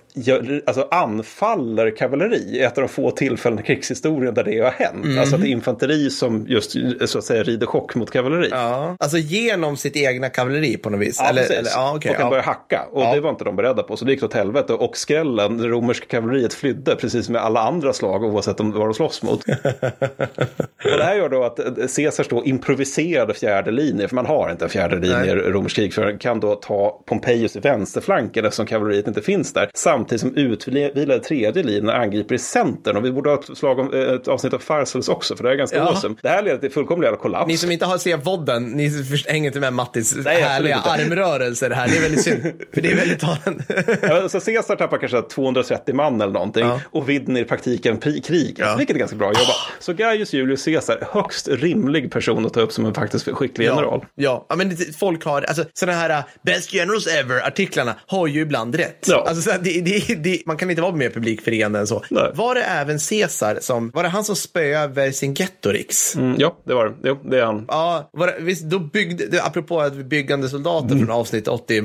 [0.66, 2.60] alltså anfaller kavalleri.
[2.62, 5.06] Ett av de få tillfällen i krigshistorien där det har hänt.
[5.06, 5.20] Mm.
[5.20, 8.50] Alltså att det är infanteri som just så att säga rider chock mot kavalleri.
[8.52, 8.96] Ja.
[9.00, 11.20] Alltså genom sitt egna kavalleri på något vis?
[11.20, 11.58] Ja, eller, precis.
[11.58, 12.30] eller, ja, okej, och kan ja.
[12.30, 12.86] börja hacka.
[12.92, 13.98] Och det var inte de beredda på.
[13.98, 14.74] Så det gick åt helvete.
[14.74, 18.94] Och skrällen, det romerska kavalleriet flydde precis med alla andra slag oavsett om vad de
[18.94, 19.40] slåss mot.
[20.84, 21.66] och det här gör då att eh,
[21.96, 26.18] Caesars då improviserade fjärde linje, för man har inte en fjärde linje i romersk krigföring,
[26.18, 29.70] kan då ta Pompejus i vänsterflanken eftersom kavalleriet inte finns där.
[29.74, 32.98] Samtidigt som utvilade tredje linjen angriper i centern.
[32.98, 35.52] Och vi borde ha ett, slag om, eh, ett avsnitt av Pharsalis också, för det
[35.52, 35.84] är ganska Ja.
[35.90, 36.16] awesome.
[36.22, 37.48] Det här leder till fullkomlig jävla kollaps.
[37.48, 38.92] Ni som inte har sett vodden, ni
[39.28, 41.88] hänger inte med Mattis Nej, härliga armrörelser här.
[41.88, 42.42] Det är väldigt synd.
[42.74, 43.64] För det är väldigt talande.
[44.02, 46.82] Ja, så Caesar tappar kanske 230 man eller någonting Ja.
[46.92, 48.56] och vinner i praktiken krig.
[48.58, 48.76] Ja.
[48.78, 49.56] Vilket är ganska bra jobbat.
[49.80, 54.06] Så Gaius Julius Caesar, högst rimlig person att ta upp som en faktiskt skicklig general.
[54.16, 54.56] Ja, ja.
[54.56, 59.08] men det- folk har, alltså sådana här uh, best generals ever-artiklarna har ju ibland rätt.
[59.10, 59.26] Ja.
[59.28, 59.82] Alltså, så här, det,
[60.16, 62.04] det, det man kan inte vara mer publikfriande än så.
[62.10, 62.32] Nej.
[62.36, 66.16] Var det även Caesar som, var det han som spöade Vercingetorix?
[66.16, 66.94] Mm, ja, det var det.
[67.04, 67.66] Jo, det är han.
[67.68, 71.82] Ja, var det, visst, då byggde, det, apropå att vi byggande soldater från avsnitt 80,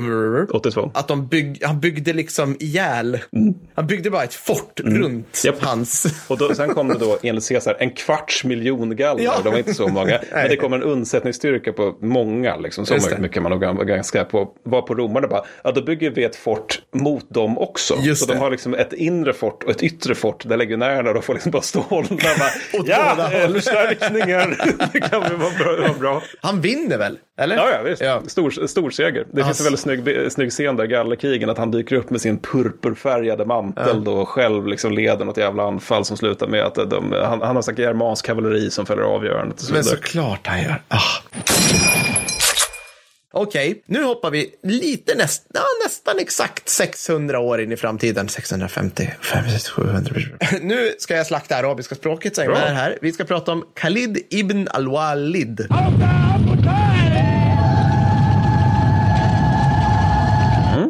[0.52, 0.90] 82.
[0.94, 3.18] att de bygg, han byggde liksom ihjäl,
[3.74, 5.62] han byggde bara ett fort runt Japp.
[5.62, 6.06] hans.
[6.28, 9.24] Och då, sen kom det då enligt Caesar en kvarts miljon galler.
[9.24, 9.34] Ja.
[9.44, 10.20] De var inte så många.
[10.32, 12.56] Men det kommer en undsättningsstyrka på många.
[12.56, 12.86] Liksom.
[12.86, 13.18] Så Just det.
[13.18, 14.48] mycket man nog ganska på.
[14.64, 17.94] Var på romarna bara, ja då bygger vi ett fort mot dem också.
[18.00, 18.39] Just så de det.
[18.40, 21.62] Har liksom ett inre fort och ett yttre fort där legionärerna då får liksom bara
[21.62, 22.08] stå och hålla.
[22.08, 22.50] Bara,
[22.86, 24.56] ja, båda eh, håll." förstärkningar.
[24.92, 25.76] det kan väl vara bra.
[25.88, 26.22] Vara bra.
[26.42, 27.18] Han vinner väl?
[27.40, 27.56] Eller?
[27.56, 28.02] Ja, ja, visst.
[28.02, 28.22] Ja.
[28.26, 29.26] Stor, stor seger.
[29.32, 29.62] Det finns Alltså.
[29.62, 34.04] en väldigt snygg, snygg scen där, gallerkrigen, att han dyker upp med sin purpurfärgade mantel
[34.04, 37.56] då och själv liksom leder något jävla anfall som slutar med att de, han, han
[37.56, 39.70] har sagt germansk kavalleri som fäller avgörandet.
[39.72, 40.82] Men såklart han gör.
[40.88, 40.98] Ah.
[43.32, 48.28] Okej, nu hoppar vi lite näst, ja, nästan exakt 600 år in i framtiden.
[48.28, 50.14] 650, 500, 700.
[50.60, 52.58] Nu ska jag slakta arabiska språket, säger Bra.
[52.58, 52.98] man här.
[53.02, 55.66] Vi ska prata om Khalid ibn al-Walid.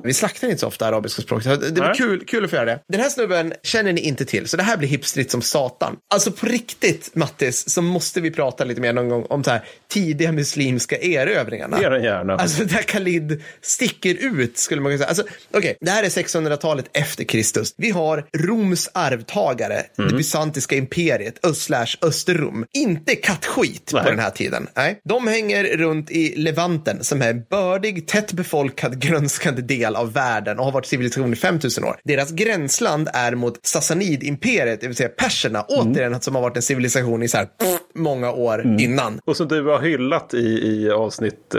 [0.04, 1.74] Vi slaktar inte så ofta arabiska språket.
[1.74, 1.96] Det var Nej.
[1.96, 2.80] kul, kul att få göra det.
[2.88, 5.96] Den här snubben känner ni inte till, så det här blir hipstrigt som satan.
[6.14, 9.64] Alltså på riktigt, Mattis, så måste vi prata lite mer någon gång om så här
[9.88, 11.80] tidiga muslimska erövringarna.
[11.80, 12.36] Ge den gärna.
[12.36, 15.08] Alltså där Khalid sticker ut skulle man kunna säga.
[15.08, 17.74] Alltså, Okej, det här är 600-talet efter Kristus.
[17.76, 21.70] Vi har Roms arvtagare, det bysantiska imperiet, öst
[22.02, 22.66] Österrom.
[22.72, 24.02] Inte kattskit Nej.
[24.02, 24.68] på den här tiden.
[24.76, 25.00] Nej.
[25.04, 30.58] De hänger runt i Levanten som är en bördig, tätt befolkad, grönskande del av världen
[30.58, 31.96] och har varit civilisation i 5000 år.
[32.04, 37.22] Deras gränsland är mot Sassanid-imperiet, det vill säga perserna, återigen som har varit en civilisation
[37.22, 39.20] i så här pff, många år innan.
[39.24, 41.54] Och som du har hyllat i, i avsnitt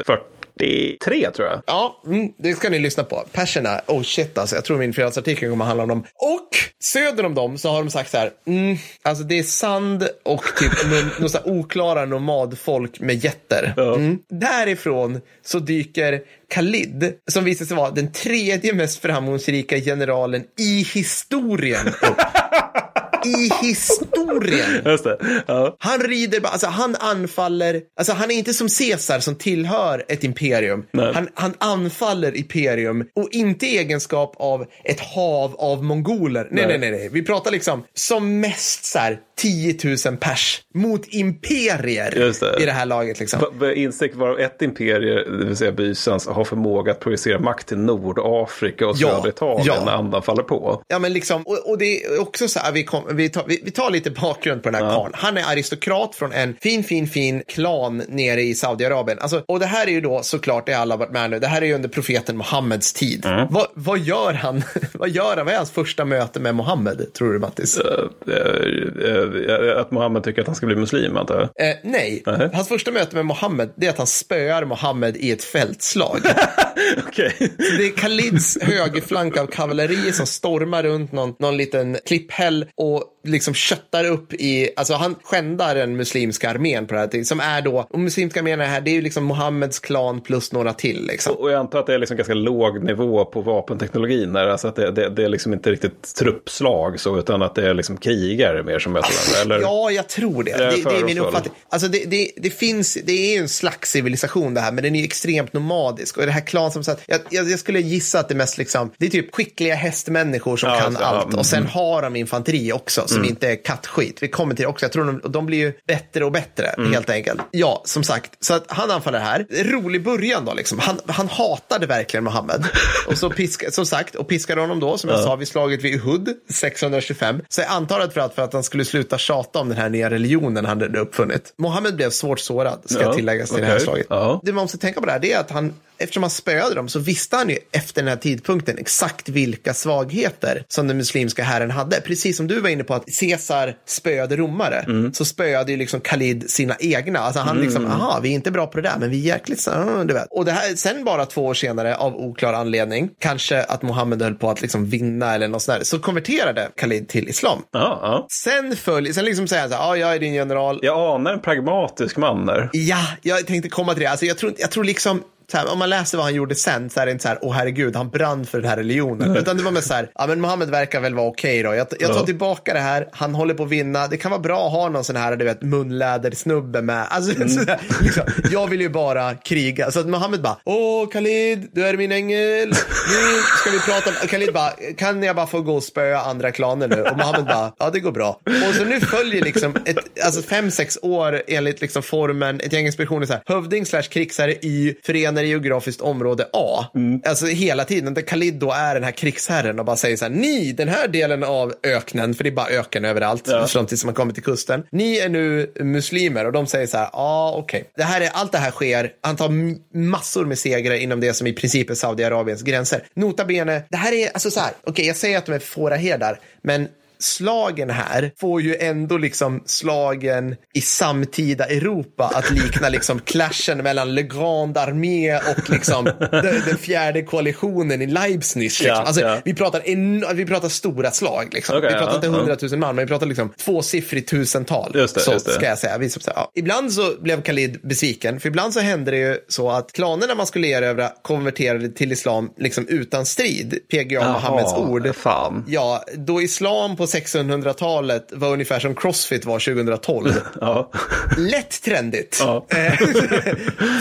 [0.60, 1.62] 43 tror jag.
[1.68, 3.24] Ja, mm, det ska ni lyssna på.
[3.32, 6.04] Perserna, oh shit alltså, jag tror min fredagsartikel kommer handla om dem.
[6.16, 6.50] Och
[6.84, 10.44] söder om dem så har de sagt så här, mm, alltså det är sand och
[10.60, 10.72] typ
[11.20, 13.74] några oklara nomadfolk med jätter.
[13.78, 14.18] Mm.
[14.30, 16.22] Därifrån så dyker
[16.54, 22.22] Khalid, som visar sig vara den tredje mest framgångsrika generalen i historien upp.
[23.26, 24.82] I historien.
[24.86, 25.44] Just det.
[25.48, 25.76] Ja.
[25.80, 30.86] Han rider, alltså han anfaller, alltså han är inte som Caesar som tillhör ett imperium.
[31.14, 36.48] Han, han anfaller imperium och inte i egenskap av ett hav av mongoler.
[36.52, 36.92] Nej, nej, Nej.
[36.92, 37.10] nej, nej.
[37.10, 42.64] Vi pratar liksom som mest så här 10 000 pers mot imperier det.
[42.64, 43.40] i det här laget liksom.
[43.76, 48.88] Insikt var ett imperie, det vill säga Bysans, har förmåga att projicera makt till Nordafrika
[48.88, 49.86] och Ja, södra Italien ja.
[49.86, 50.84] när andan faller på.
[50.88, 53.62] Ja, men liksom, och, och det är också så här, vi, kom, vi, tar, vi,
[53.66, 55.14] vi tar lite bakgrund på den här karln.
[55.16, 59.18] Han är aristokrat från en fin, fin, fin klan nere i Saudiarabien.
[59.22, 61.62] Alltså, och det här är ju då såklart, det alla varit med nu, det här
[61.62, 63.26] är ju under profeten Muhammeds tid.
[63.50, 64.64] Vad, vad gör han?
[64.94, 65.46] vad gör han?
[65.46, 67.78] Vad är hans första möte med Muhammed, tror du Mattis?
[67.78, 69.31] Eh, eh, eh,
[69.78, 71.70] Att Mohammed tycker att han ska bli muslim, antar jag.
[71.70, 72.50] Eh, nej, Nej.
[72.54, 76.20] hans första möte med Muhammed det är att han spöar Muhammed i ett fältslag.
[77.08, 77.36] Okej.
[77.58, 83.54] Det är Khalids högerflank av kavalleri som stormar runt någon, någon liten klipphäll och liksom
[83.54, 87.88] köttar upp i, alltså han skändar den muslimska armén på det här som är då,
[87.90, 91.36] och muslimska armén är här, det är ju liksom Mohammeds klan plus några till liksom.
[91.36, 94.34] Och jag antar att det är liksom ganska låg nivå på vapenteknologin.
[94.34, 94.48] Där.
[94.48, 97.74] Alltså att det, det, det är liksom inte riktigt truppslag så, utan att det är
[97.74, 99.12] liksom krigare mer som möter
[99.42, 99.60] Eller?
[99.62, 100.52] Ja, jag tror det.
[100.52, 101.54] är Det, det är min uppfattning.
[101.70, 104.96] Alltså det, det, det finns, det är ju en slags civilisation det här, men den
[104.96, 106.18] är extremt nomadisk.
[106.18, 108.92] Och det här klan som sagt, jag, jag, jag skulle gissa att det mest liksom,
[108.98, 111.26] det är typ skickliga hästmänniskor som Ja, kan så, ja, allt.
[111.26, 111.40] mm.
[111.40, 114.24] Och sen har de infanteri också, som inte är kattskit.
[114.24, 114.86] Vi kommer till det också.
[114.86, 116.94] Jag tror de, de blir ju bättre och bättre, Mm.
[116.94, 117.42] helt enkelt.
[117.52, 118.32] Ja, som sagt.
[118.46, 119.46] Så att han anfaller här.
[119.64, 120.80] Rolig början då, liksom.
[120.80, 122.66] Han, han hatade verkligen Mohammed.
[123.08, 125.96] och så piska, som sagt, och piskade honom då, som jag sa, vid slaget vid
[125.96, 127.42] Uhud 625.
[127.50, 129.90] Så jag antar att för att, för att han skulle sluta tjata om den här
[129.90, 131.54] nya religionen han hade uppfunnit.
[131.56, 134.06] Mohammed blev svårt sårad, ska Ja, tilläggas till det här slaget.
[134.10, 134.42] Ja.
[134.44, 136.90] Det man måste tänka på det här det är att han, eftersom han spöade dem
[136.90, 141.72] så visste han ju efter den här tidpunkten exakt vilka svagheter som den muslimska herren
[141.72, 142.02] hade.
[142.02, 145.14] Precis som du var inne på att Caesar spöade romare, Mm.
[145.14, 147.20] så spöade ju liksom Khalid sina egna.
[147.20, 149.60] Alltså han liksom, aha, vi är inte bra på det där, men vi är jäkligt
[149.60, 149.72] så,
[150.06, 150.28] du vet.
[150.30, 154.36] Och det här, sen bara två år senare, av oklar anledning, kanske att Mohammed höll
[154.36, 157.62] på att liksom vinna eller något sånt där, så konverterade Khalid till islam.
[157.72, 158.28] Ja, ja.
[158.32, 161.34] Sen följer, sen liksom säger han så här, ja, jag är din general, Jag anar
[161.34, 162.70] en pragmatisk man där.
[162.74, 164.10] Ja, jag tänkte komma till det.
[164.10, 165.24] Alltså, jag, tror, jag tror liksom
[165.58, 167.54] här, om man läser vad han gjorde sen så är det inte så här, åh
[167.54, 169.36] herregud, han brann för den här religionen.
[169.38, 171.76] Utan det var mer så här, ja men Mohammed verkar väl vara okej då.
[171.76, 174.08] Jag, jag tar tillbaka det här, han håller på att vinna.
[174.08, 177.06] Det kan vara bra att ha någon sån här, du vet, munlädersnubbe med.
[177.10, 177.50] Alltså, Mm.
[177.50, 179.92] sådär, liksom, jag vill ju bara kriga.
[179.92, 182.68] Så att Mohammed bara, åh Khalid, du är min ängel.
[182.70, 184.28] Nu ska vi prata om...
[184.28, 187.02] Khalid bara, kan jag bara få gå och spöa andra klaner nu?
[187.02, 188.40] Och Mohammed bara, ja det går bra.
[188.70, 192.86] Och så nu följer liksom ett, alltså fem, sex år enligt liksom formen, ett gäng
[192.86, 196.86] inspektioner så här, hövding slash krigsherre Y förenar i geografiskt område A.
[197.26, 200.32] Alltså hela tiden, där Khalid då är den här krigsherren och bara säger så här,
[200.32, 203.68] ni, den här delen av öknen, för det är bara öken överallt, Ja.
[203.68, 204.84] fram tills man kommer till kusten.
[204.92, 207.90] Ni är nu muslimer och de säger så här, ja okej.
[207.98, 209.50] Det här är, allt det här sker, han tar
[209.98, 213.04] massor med segrar inom det som i princip är Saudiarabiens gränser.
[213.14, 216.40] Nota bene, det här är, alltså så här, okej jag säger att de är fåraherdar,
[216.64, 216.88] men
[217.22, 224.16] slagen här får ju ändå liksom slagen i samtida Europa att likna liksom clashen mellan
[224.16, 228.56] Le Grande Armé och liksom den, fjärde koalitionen i Leibniz.
[228.56, 228.88] Liksom.
[228.88, 229.42] Ja, alltså, ja.
[229.46, 231.50] vi, pratar en, vi pratar stora slag.
[231.54, 231.78] Liksom.
[231.78, 234.92] Okej, vi pratar ja, inte hundratusen man, men vi pratar liksom tvåsiffrigt tusental.
[234.96, 235.52] Just det, så just det.
[235.52, 235.98] ska jag säga.
[235.98, 236.52] Vi, ja.
[236.56, 240.48] Ibland så blev Khalid besviken, för ibland så hände det ju så att klanerna man
[240.48, 243.80] skulle erövra konverterade till islam liksom utan strid.
[243.92, 245.16] PGA Mohammeds ord.
[245.16, 245.66] Fan.
[245.68, 250.32] Ja, då islam på 1600-talet var ungefär som crossfit var 2012.
[250.62, 250.92] Ja.
[251.38, 252.38] Lätt trendigt.
[252.40, 252.66] Ja.
[252.70, 252.94] Eh,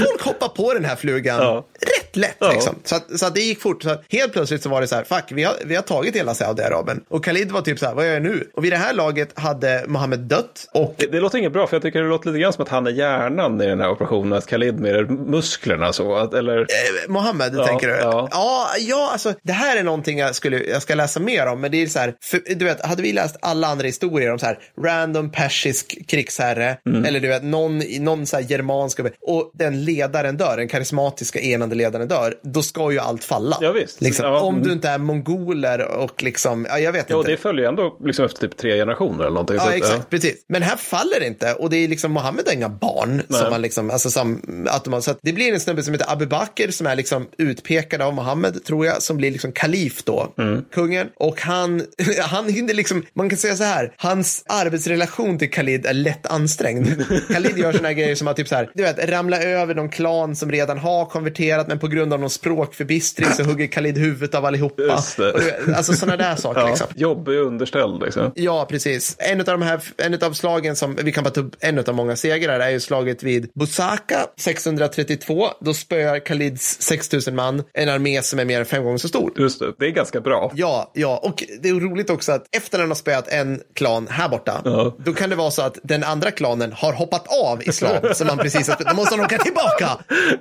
[0.05, 1.67] Folk hoppar på den här flugan Ja.
[1.81, 2.37] rätt lätt.
[2.39, 2.51] Ja.
[2.53, 2.75] Liksom.
[2.85, 3.83] Så, att, så att det gick fort.
[3.83, 6.35] Så helt plötsligt så var det så här, fuck, vi har, vi har tagit hela
[6.35, 7.01] Saudiarabien.
[7.09, 8.51] Och Khalid var typ så här, vad gör jag nu?
[8.57, 10.67] Och vid det här laget hade Mohammed dött.
[10.75, 12.69] Och Det, det låter inget bra, för jag tycker det låter lite grann som att
[12.69, 16.59] han är hjärnan i den här operationen, att Khalid mer är musklerna så, att, eller...
[16.61, 16.67] Eh,
[17.09, 17.95] Mohammed, Ja, tänker du?
[17.95, 18.29] ja.
[18.31, 21.71] ja, ja, alltså det här är någonting jag, skulle, jag ska läsa mer om, men
[21.71, 24.47] det är så här, för, du vet, hade vi läst alla andra historier om så
[24.47, 27.05] här random persisk krigsherre, Mm.
[27.05, 31.75] eller du vet, någon, någon så här germansk, och den ledaren dör, den karismatiska enande
[31.77, 33.59] ledaren dör, då ska ju allt falla.
[33.61, 34.01] Ja, visst.
[34.01, 34.67] Liksom, Ja, om mm.
[34.67, 37.31] du inte är mongoler och liksom, ja, jag vet Ja, inte.
[37.31, 39.59] det följer ju ändå liksom efter typ tre generationer eller någonting.
[39.59, 40.45] så Ja, att, exakt, precis.
[40.49, 43.41] Men här faller det inte och det är liksom Mohammed har inga barn Nej.
[43.41, 45.05] som man liksom, alltså som automat.
[45.05, 48.15] Så att det blir en snubbe som heter Abu Bakr som är liksom utpekad av
[48.15, 50.65] Mohammed, tror jag, som blir liksom kalif då, Mm.
[50.73, 51.09] kungen.
[51.17, 51.83] Och han,
[52.21, 57.05] han hinner liksom, man kan säga så här, hans arbetsrelation till Khalid är lätt ansträngd.
[57.33, 59.89] Khalid gör såna här grejer som att typ så här, du vet, ramla över någon
[59.89, 64.35] klan som redan har konverterat, men på grund av någon språkförbistring så hugger Khalid huvudet
[64.35, 64.83] av allihopa.
[64.83, 65.33] Just det.
[65.67, 66.87] Du alltså sådana där saker Ja, liksom.
[66.95, 68.33] jobbig underställd liksom.
[68.35, 69.17] Ja, precis.
[69.19, 71.95] En av de här, en av slagen som, vi kan bara ta upp en av
[71.95, 75.49] många segrar, är ju slaget vid Busaka 632.
[75.61, 79.33] Då spöar Khalids 6000 man en armé som är mer än fem gånger så stor.
[79.37, 80.53] Just det, det är ganska bra.
[80.55, 84.29] Ja, ja, och det är roligt också att efter han har spöat en klan här
[84.29, 84.95] borta, Ja.
[84.99, 88.39] då kan det vara så att den andra klanen har hoppat av islam som han
[88.39, 88.89] precis har spöat.
[88.91, 89.89] Då måste han åka tillbaka.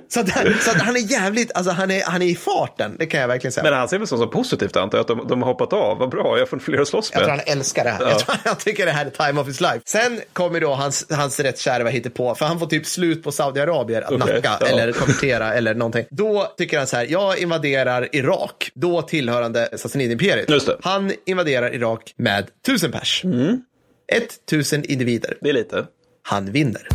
[0.08, 0.28] Så att,
[0.60, 3.28] så att han är jävligt, alltså han är, han är i farten, det kan jag
[3.28, 3.64] verkligen säga.
[3.64, 5.98] Men han ser väl så som positivt antar jag, att de, de har hoppat av.
[5.98, 7.42] Vad bra, jag får fler att slåss Jag tror med.
[7.46, 8.08] han älskar det här.
[8.08, 9.80] Jag, tror, jag tycker det här är time of his life.
[9.86, 14.02] Sen kommer då hans, hans rätt kära på för han får typ slut på Saudiarabier
[14.02, 14.66] att Okej, nacka ja.
[14.66, 16.04] eller konvertera eller någonting.
[16.10, 20.78] Då tycker han så här, jag invaderar Irak, då tillhörande Sassanid-imperiet.
[20.82, 23.24] Han invaderar Irak med tusen pers.
[24.12, 25.38] Ett tusen individer.
[25.40, 25.86] Det är lite.
[26.22, 26.86] Han vinner.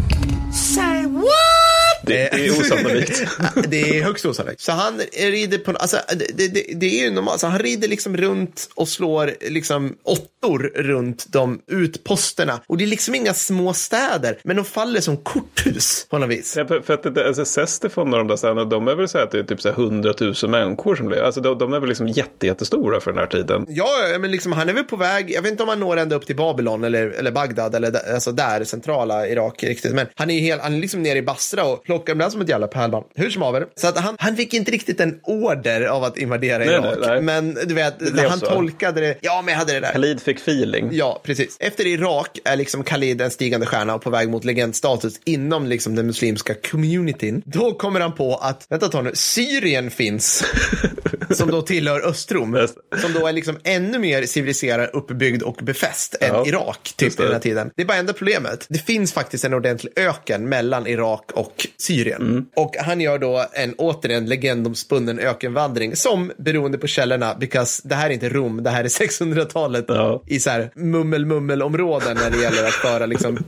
[2.06, 3.24] Det, det är osannolikt.
[3.68, 4.62] det är högst osannolikt.
[4.62, 5.98] Så han rider på, alltså
[6.34, 10.72] det, det, det är ju normalt, så han rider liksom runt och slår liksom åttor
[10.76, 12.62] runt de utposterna.
[12.68, 16.58] Och det är liksom inga små städer, men de faller som korthus på något vis.
[16.58, 19.18] Ja, för, för att det, alltså Sestifon och de där städerna, de är väl så
[19.18, 21.24] här att det är typ så här 100 000 människor som lever.
[21.24, 23.66] Alltså de, de är väl liksom jätte, jättestora för den här tiden.
[23.70, 23.88] Ja,
[24.20, 26.26] men liksom, han är väl på väg, jag vet inte om han når ända upp
[26.26, 29.94] till Babylon eller, eller Bagdad eller alltså där, centrala Irak riktigt.
[29.94, 32.42] Men han är ju helt, han är liksom nere i Basra och plockar ibland som
[32.42, 33.06] ett jävla pärlband.
[33.16, 33.66] Hur som haver.
[33.76, 36.98] Så att han, han fick inte riktigt en order av att invadera Nej, Irak.
[37.02, 37.22] nej, nej.
[37.22, 37.94] Men du vet,
[38.30, 38.46] han så.
[38.46, 39.92] tolkade det, ja men jag hade det där.
[39.92, 40.90] Khalid fick feeling.
[40.92, 41.58] Ja, precis.
[41.60, 45.96] Efter Irak är liksom Khalid en stigande stjärna och på väg mot legendstatus inom liksom
[45.96, 47.42] den muslimska communityn.
[47.46, 50.44] Då kommer han på att, vänta tag nu, Syrien finns,
[51.30, 52.68] som då tillhör Östrom,
[53.02, 57.18] som då är liksom ännu mer civiliserad, uppbyggd och befäst än Ja, Irak, just typ
[57.18, 57.72] den här tiden.
[57.76, 58.66] Det är bara enda problemet.
[58.70, 62.22] Det finns faktiskt en ordentlig öken mellan Irak och Syrien.
[62.22, 62.46] Mm.
[62.56, 68.10] Och han gör då en återigen legendomspunnen ökenvandring som beroende på källorna, because det här
[68.10, 70.24] är inte Rom, det här är 600-talet Ja.
[70.28, 73.36] i så här mummel-mummel-områden när det gäller att föra liksom,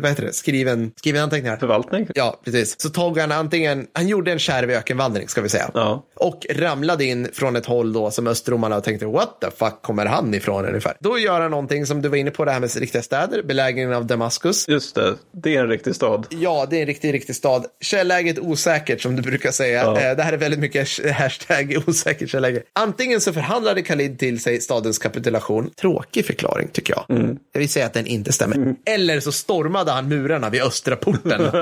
[0.00, 1.56] vad heter det, skriven, skriven anteckningar.
[1.56, 2.06] Förvaltning.
[2.14, 2.80] Ja, precis.
[2.80, 5.70] Så tog han antingen, han gjorde en kärv ökenvandring ska vi säga.
[5.74, 6.04] Ja.
[6.22, 10.34] Och ramlade in från ett håll då som östromarna tänkte, what the fuck kommer han
[10.34, 10.94] ifrån ungefär?
[11.00, 13.92] Då gör han någonting som du var inne på, det här med riktiga städer, belägringen
[13.92, 14.68] av Damaskus.
[14.68, 16.26] Just det, det är en riktig stad.
[16.30, 17.66] Ja, det är en riktig riktig, stad.
[17.80, 19.82] Källäget osäkert som du brukar säga.
[19.82, 20.00] Ja.
[20.00, 22.62] Eh, Det här är väldigt mycket hashtag osäkert källäge.
[22.72, 25.70] Antingen så förhandlade Khalid till sig stadens kapitulation.
[25.80, 27.18] Tråkig förklaring tycker jag.
[27.18, 27.38] Mm.
[27.52, 28.74] Jag vill säga att den inte stämmer.
[28.84, 31.40] Eller så stormade han murarna vid östra porten.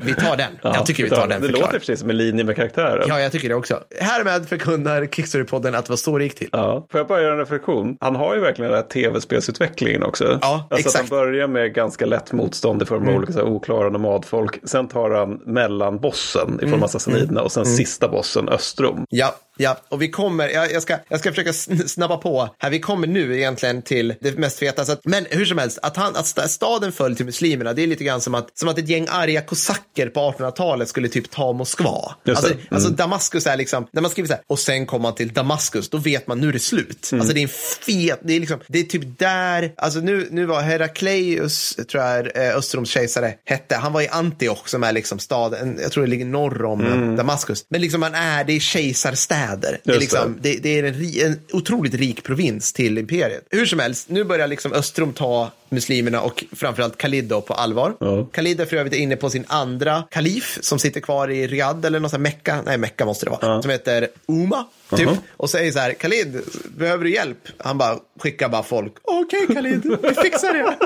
[0.00, 0.50] vi tar den.
[0.62, 1.80] jag tycker vi tar den Det låter förklaringen.
[1.80, 3.04] precis som en linje med karaktären.
[3.08, 3.80] Ja, jag tycker det också.
[4.00, 6.48] Härmed förkunnar Kickstory-podden att det var så det gick till.
[6.52, 6.86] Ja.
[6.90, 7.96] Får jag bara göra en reflektion?
[8.00, 10.38] Han har ju verkligen den här tv-spelsutvecklingen också.
[10.42, 11.04] Ja, alltså exakt.
[11.04, 14.58] Att han börjar med ganska lätt motstånd i form av olika så här, oklara nomadfolk.
[14.64, 19.04] Sen tar han mellanbossen i form av sassaniderna och sen sista bossen Östrom.
[19.10, 22.70] Ja, ja, och vi kommer, jag, jag, ska, jag ska försöka sn- snabba på här,
[22.70, 24.84] vi kommer nu egentligen till det mest feta.
[24.84, 27.82] Så att, men hur som helst, att, han, att sta- staden föll till muslimerna, det
[27.82, 31.30] är lite grann som att, som att ett gäng arga kosacker på 1800-talet skulle typ
[31.30, 32.14] ta Moskva.
[32.28, 32.46] Alltså.
[32.52, 32.58] Mm.
[32.70, 35.90] alltså Damaskus är liksom, när man skriver så här, och sen kom man till Damaskus,
[35.90, 37.08] då vet man nu är det slut.
[37.12, 37.20] Mm.
[37.20, 37.48] Alltså det är en
[37.86, 42.36] fet, det är liksom, det är typ där, alltså nu, nu var Herakleius, tror jag
[42.36, 46.10] är, Östroms kejsare, hette, han var i Antioch som är liksom staden, jag tror det
[46.10, 47.64] ligger norr om Damaskus.
[47.68, 49.43] Men liksom man är, det är kejsarstäder.
[49.84, 50.56] Det är, liksom, det.
[50.62, 53.46] Det, är en, en otroligt rik provins till imperiet.
[53.50, 57.94] Hur som helst, nu börjar liksom Östrom ta muslimerna och framförallt Khalid då på allvar.
[58.00, 58.26] Ja.
[58.32, 62.00] Khalid är för övrigt inne på sin andra kalif som sitter kvar i Riyadh eller
[62.00, 62.62] något sånt här Mecka.
[62.66, 63.62] Nej, Mecka måste det vara.
[63.62, 65.00] Som heter Uma, typ.
[65.00, 65.16] Jaha.
[65.30, 66.40] Och säger så här, Khalid,
[66.76, 67.38] behöver du hjälp?
[67.58, 68.92] Han bara skickar bara folk.
[69.02, 70.76] Okej Khalid, vi fixar det.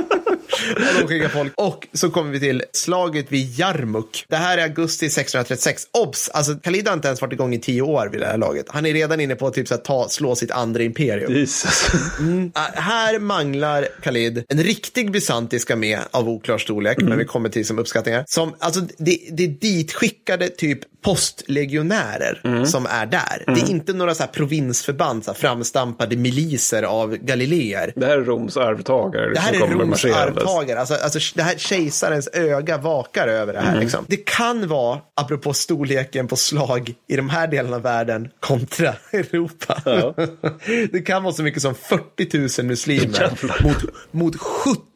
[0.74, 1.52] Och de skickar folk.
[1.56, 4.24] Och så kommer vi till slaget vid Jarmuk.
[4.28, 5.82] Det här är augusti 1636.
[5.92, 6.28] Obs!
[6.28, 8.66] Alltså Khalid har inte ens varit igång i tio år vid det här laget.
[8.68, 11.32] Han är redan inne på att typ så här, ta, slå sitt andra imperium.
[11.32, 11.88] Jesus.
[12.54, 17.66] Ah, här manglar Khalid en riktig bysantisk armé av oklar storlek, men vi kommer till
[17.66, 18.24] som uppskattningar.
[18.26, 23.44] Som, alltså, det, det är ditskickade typ postlegionärer som är där.
[23.46, 27.92] Det är inte några så här provinsförband, så här framstampade miliser av galileer.
[27.96, 30.04] Det här är Roms arvtagare Det här är Roms.
[30.48, 30.80] Arvtagare.
[30.80, 33.80] Alltså, alltså, det här kejsarens öga vakar över det här.
[33.80, 34.04] Liksom.
[34.08, 39.82] Det kan vara, apropå storleken på slag i de här delarna av världen kontra Europa.
[39.84, 40.14] Ja.
[40.92, 43.30] det kan vara så mycket som 40 000 muslimer
[43.62, 43.76] mot,
[44.10, 44.87] mot 70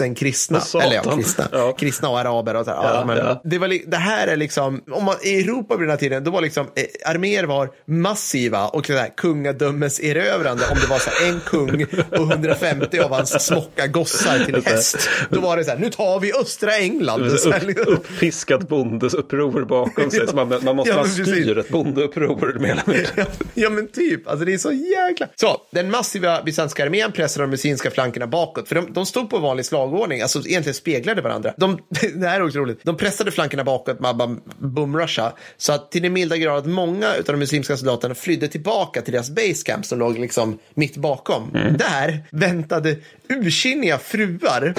[0.00, 0.60] 000 kristna.
[0.82, 1.48] Eller ja, kristna.
[1.52, 1.72] Ja.
[1.72, 2.54] kristna och araber.
[2.54, 2.70] Och så.
[2.70, 3.36] Ja, men.
[3.44, 6.30] Det, var, det här är liksom, om man, i Europa vid den här tiden, då
[6.30, 11.28] var liksom, eh, arméer var massiva och så här, kungadömeserövrande om det var så här,
[11.28, 15.08] en kung och 150 av hans smocka gossar till häst.
[15.30, 17.30] Då var det så här, nu tar vi östra England.
[17.38, 17.92] Så här, Upp, liksom.
[17.92, 20.28] uppfiskat bondesuppror bakom sig.
[20.28, 21.34] Så man, man måste Ja, man men precis.
[21.34, 23.06] styr ett bondeuppror mindre.
[23.16, 23.24] Ja,
[23.54, 25.26] ja men typ, alltså det är så jäkla...
[25.34, 29.38] Så, den massiva bysantiska armén pressade de muslimska flankerna bakåt, för de, de stod på
[29.38, 31.54] vanlig slagordning, alltså egentligen speglade varandra.
[31.56, 31.78] De,
[32.14, 35.90] det här är också roligt, de pressade flankerna bakåt med att bara boomrusha, så att
[35.90, 39.86] till den milda grad att många av de muslimska soldaterna flydde tillbaka till deras basecamp
[39.86, 41.50] som låg liksom mitt bakom.
[41.78, 42.96] Där väntade
[43.28, 44.74] ursinniga fruar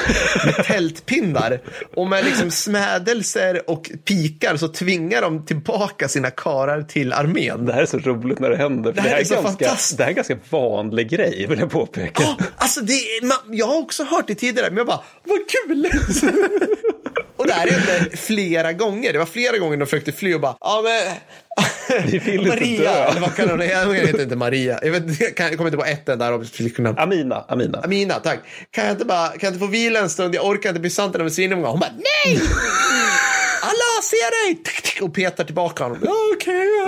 [0.45, 1.59] med tältpinnar
[1.95, 7.65] och med liksom smädelser och pikar så tvingar de tillbaka sina karar till armén.
[7.65, 8.93] Det här är så roligt när det händer.
[8.93, 9.97] För Det här är så ganska, fantastiskt.
[9.97, 12.23] det här är en ganska vanlig grej vill jag påpeka.
[12.23, 15.87] Ja, alltså det man, jag har också hört det tidigare, men jag bara, vad kul!
[17.37, 19.13] och det här hände flera gånger.
[19.13, 21.15] Det var flera gånger de försökte fly och bara, ja men...
[22.11, 23.05] Vi vill inte Maria, dö.
[23.05, 23.65] eller vad kallar hon det?
[23.65, 24.79] Jag heter inte Maria.
[24.81, 26.89] Jag, vet, jag, kan, jag kommer inte på ett enda av flickorna.
[26.97, 27.79] Amina, Amina.
[27.83, 28.39] Amina, tack.
[28.71, 30.35] Kan jag inte bara, kan jag inte få vila en stund?
[30.35, 31.71] Jag orkar inte bli sant med svinomgång.
[31.71, 32.35] Hon bara, nej!
[33.61, 34.63] Allah, ser dig!
[35.01, 35.97] Och petar tillbaka honom.
[36.33, 36.82] Okej, ja.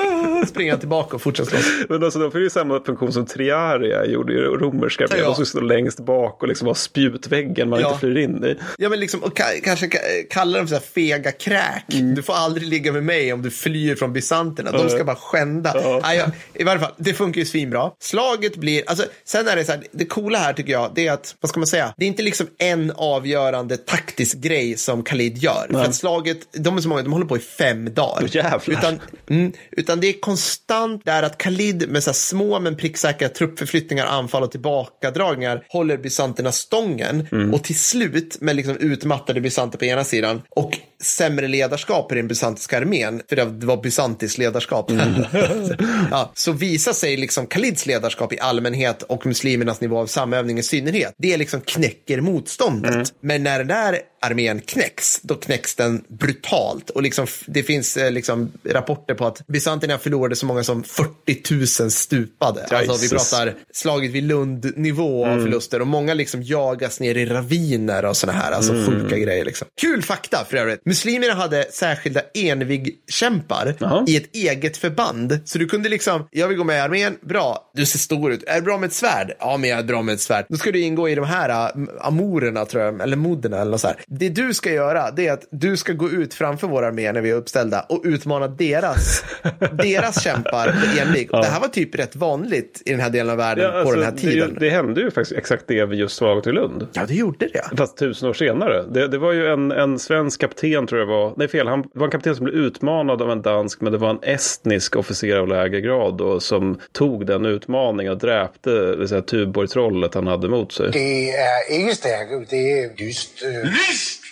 [0.48, 1.66] Springer han tillbaka och fortsätter slåss.
[1.90, 5.06] Men alltså, de får ju samma funktion som Triaria gjorde i romerska.
[5.10, 5.24] Ja.
[5.24, 7.88] De skulle stå längst bak och liksom ha spjutväggen man Ja.
[7.88, 8.56] inte flyr in i.
[8.78, 11.84] Ja, men liksom, och ka- kanske ka- kalla dem så här fega kräk.
[12.16, 14.72] Du får aldrig ligga med mig om du flyr från bysanterna.
[14.72, 15.72] De ska bara skända.
[15.84, 16.00] Ja.
[16.04, 17.92] Nej, ja, I varje fall, det funkar ju svinbra.
[18.00, 21.12] Slaget blir, alltså, sen är det så här, det coola här tycker jag, det är
[21.12, 25.38] att, vad ska man säga, det är inte liksom en avgörande taktisk grej som Khalid
[25.38, 25.68] gör.
[25.72, 28.28] För att slaget, de är så många, de håller på i fem dagar.
[28.32, 28.62] Jävlar.
[28.80, 34.06] Utan, mm, utan det är konstant där att Khalid med så små men pricksäkra truppförflyttningar,
[34.06, 37.28] anfall och tillbakadragningar håller bysanterna stången.
[37.54, 42.28] Och till slut med liksom utmattade bysanter på ena sidan och sämre ledarskap i den
[42.28, 44.92] bysantiska armén, för det var bysantiskt ledarskap.
[46.12, 50.64] ja, så visar sig liksom Khalids ledarskap i allmänhet och muslimernas nivå av samövning i
[50.64, 51.14] synnerhet.
[51.18, 53.14] Det liksom knäcker motståndet.
[53.22, 56.90] Men när den där armén knäcks, då knäcks den brutalt.
[56.90, 61.82] Och liksom, det finns eh, liksom rapporter på att bysanterna förlorade så många som 40
[61.82, 62.66] 000 stupade.
[62.72, 68.06] Alltså, vi pratar slaget vid Lund-nivå av förluster och många liksom jagas ner i raviner
[68.06, 69.46] och sådana här, alltså sjuka grejer.
[69.46, 69.68] Liksom.
[69.82, 70.86] Kul fakta för övrigt.
[70.86, 73.76] Muslimerna hade särskilda envig-kämpar
[74.08, 75.40] i ett eget förband.
[75.46, 78.44] Så du kunde liksom, jag vill gå med i armén, bra, du ser stor ut.
[78.44, 79.34] Är du bra med ett svärd?
[79.40, 80.46] Ja, men jag är bra med ett svärd.
[80.50, 83.82] Då ska du ingå i de här äh, amorerna tror jag, eller moderna eller något
[83.82, 83.98] så här.
[84.08, 87.22] Det du ska göra, det är att du ska gå ut framför vår armé när
[87.22, 89.24] vi är uppställda och utmana deras,
[89.84, 91.34] deras kämpar på envig.
[91.34, 93.78] Och Det här var typ rätt vanligt i den här delen av världen Ja, på
[93.78, 94.54] alltså, den här tiden.
[94.54, 96.88] Det, det hände ju faktiskt exakt det vid just slaget vid Lund.
[96.94, 97.78] Ja, det gjorde det.
[97.78, 98.84] Fast tusen år senare.
[98.92, 101.34] Det, det var ju en, en svensk kapten tror jag var.
[101.38, 103.82] Nej fel, han det var en kapten som blev utmanad av en dansk.
[103.82, 108.20] Men det var en estnisk officer av lägre grad då, som tog den utmaningen och
[108.20, 110.92] dräpte det säga, Tuborg-trollet han hade mot sig.
[110.92, 113.44] Det er ikke stærke, det er lyst.
[113.44, 113.64] Øh.
[113.64, 114.25] Lyst!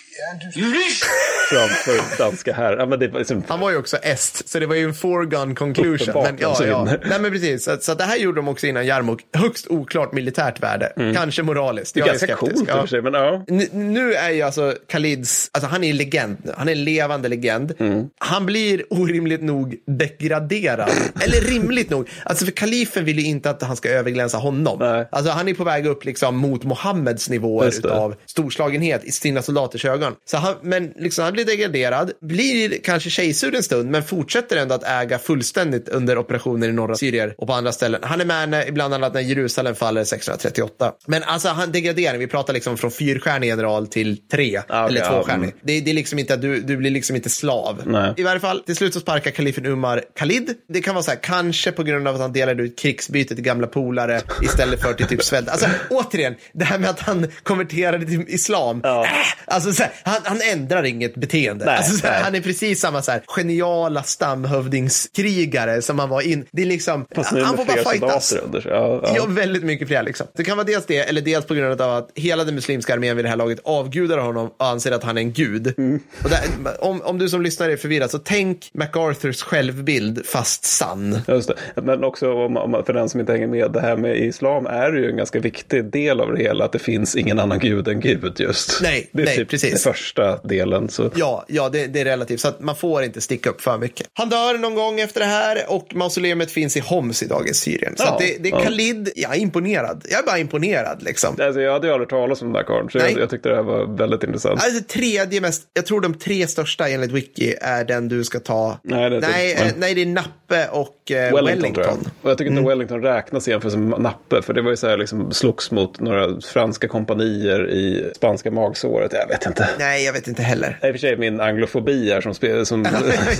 [1.50, 2.76] Framför danska här.
[2.76, 4.94] Ja, men det var liksom, Han var ju också est, så det var ju en
[4.94, 6.22] foregone conclusion.
[6.22, 6.84] Men, ja, alltså ja.
[6.84, 7.64] Nej, men precis.
[7.64, 9.20] Så, så det här gjorde de också innan Jarmok.
[9.32, 11.12] Högst oklart militärt värde.
[11.14, 11.96] Kanske moraliskt.
[11.96, 12.06] Mm.
[12.06, 12.56] det är Jag är ganska skeptisk.
[12.56, 12.80] coolt i och Ja.
[12.80, 13.02] för sig.
[13.02, 13.44] Men ja.
[13.48, 16.52] N- Nu är ju alltså Khalids, alltså han är en legend nu.
[16.56, 17.74] Han är en levande legend.
[17.78, 18.04] Mm.
[18.18, 20.90] Han blir orimligt nog degraderad.
[21.24, 22.08] Eller rimligt nog.
[22.24, 24.78] Alltså för kalifen vill ju inte att han ska överglänsa honom.
[24.80, 25.08] Nej.
[25.12, 29.84] Alltså han är på väg upp liksom mot Mohammeds nivåer utav storslagenhet i sina soldaters
[29.84, 30.03] ögon.
[30.24, 34.74] Så han, men liksom han blir degraderad, blir kanske kejsur en stund, men fortsätter ändå
[34.74, 38.00] att äga fullständigt under operationer i norra Syrien och på andra ställen.
[38.04, 40.92] Han är med när, bland annat när Jerusalem faller 638.
[41.06, 45.10] Men alltså han degraderar, vi pratar liksom från fyrstjärnig general till tre Ah, okej, eller
[45.10, 45.44] tvåstjärnig.
[45.44, 45.58] mm.
[45.62, 47.82] Det, det är liksom inte att du, du blir liksom inte slav.
[47.86, 48.14] Nej.
[48.16, 50.54] I varje fall, till slut så sparkar kalifen Umar Khalid.
[50.68, 53.44] Det kan vara så här, kanske på grund av att han delade ut krigsbyte till
[53.44, 55.48] gamla polare istället för till typ svält.
[55.48, 58.80] Alltså återigen, det här med att han konverterade till islam.
[58.84, 59.04] Ja.
[59.04, 59.10] Äh,
[59.46, 61.64] alltså så här, han, han ändrar inget beteende.
[61.64, 66.20] Nej, alltså, så här, han är precis samma så här, geniala stamhövdingskrigare som han var
[66.20, 66.46] in.
[66.50, 68.32] Det är liksom, Fast nu han får bara fightas.
[68.32, 68.66] under.
[68.68, 69.12] Ja, ja.
[69.16, 70.26] Ja, väldigt mycket fler liksom.
[70.36, 73.16] Det kan vara dels det, eller dels på grund av att hela den muslimska armén
[73.16, 75.74] vid det här laget avgudar honom och anser att han är en gud.
[75.78, 76.00] Mm.
[76.22, 81.18] Där, om, om du som lyssnare är förvirrad, så tänk MacArthurs självbild fast sann.
[81.28, 81.82] Just det.
[81.82, 84.92] Men också om, om, för den som inte hänger med, det här med islam är
[84.92, 88.00] ju en ganska viktig del av det hela, att det finns ingen annan gud än
[88.00, 88.82] Gud just.
[88.82, 89.83] Nej, nej, typ precis.
[89.84, 90.88] Första delen.
[90.88, 91.10] Så.
[91.14, 94.06] Ja, ja det, det är relativt, så att man får inte sticka upp för mycket.
[94.12, 97.96] Han dör någon gång efter det här och mausoleumet finns i Homs i dagens Syrien.
[97.96, 98.60] Så Ja, det, det är ja.
[98.60, 100.04] Khalid, jag är imponerad.
[100.10, 101.36] Jag är bara imponerad liksom.
[101.40, 103.54] Alltså, jag hade ju aldrig talat om den här karln, så jag, jag tyckte det
[103.54, 104.64] här var väldigt intressant.
[104.64, 108.78] Alltså, tredje mest, jag tror de tre största enligt Wiki är den du ska ta.
[108.82, 111.84] Nej, det är nej, inte- eh, nej, det är Nappe och eh, Wellington, Wellington.
[111.84, 111.96] jag.
[112.22, 112.58] Och jag tycker Mm.
[112.58, 114.42] inte Wellington räknas för som nappe.
[114.42, 119.12] För det var ju så här liksom slogs mot några franska kompanier i spanska magsåret.
[119.12, 119.68] Jag vet inte.
[119.78, 120.78] Nej, jag vet inte heller.
[120.82, 122.84] I och för sig min anglofobi här som, som, som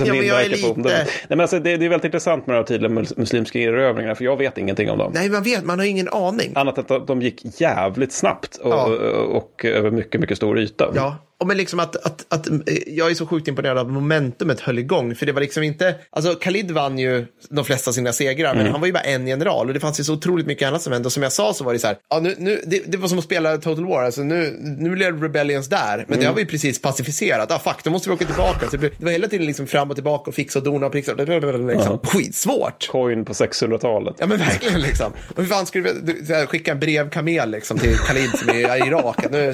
[0.07, 0.79] Ja, är inverkar på.
[0.79, 3.59] lite- Nej, men alltså, det, det är väldigt intressant med de här tidiga mus- muslimska
[3.59, 4.15] erövringarna.
[4.15, 5.11] För jag vet ingenting om dem.
[5.15, 6.51] Nej, man vet, man har ingen aning.
[6.55, 8.85] Annat än att de- de gick jävligt snabbt och, Ja.
[8.85, 10.91] och, och över mycket, mycket stor yta.
[10.95, 12.57] Ja, och men liksom att, att, att, eh,
[12.87, 15.15] jag är så sjukt imponerad av momentumet höll igång.
[15.15, 18.63] För det var liksom inte, alltså Khalid vann ju de flesta sina segrar, Mm.
[18.63, 20.81] men han var ju bara en general och det fanns ju så otroligt mycket annat
[20.81, 21.05] som hände.
[21.05, 23.07] Och som jag sa så var det så här, ja, nu, nu, det, det var
[23.07, 26.19] som att spela Total War, alltså nu, nu blev Rebellions där, men Mm.
[26.19, 27.51] det har vi precis pacificerat.
[27.51, 28.69] Ah, fuck, då måste vi åka tillbaka.
[28.69, 31.13] Så det, var hela tiden liksom fram och tillbaka och fixa och dona och fixa.
[31.13, 31.99] Liksom.
[32.03, 32.87] Skitsvårt.
[32.87, 34.15] Coin på 600-talet.
[34.19, 35.11] Ja men verkligen liksom.
[35.35, 35.89] Och hur fan skulle
[36.29, 39.17] här, skicka en brevkamel liksom till Khalid som är i Irak?
[39.31, 39.53] Nu,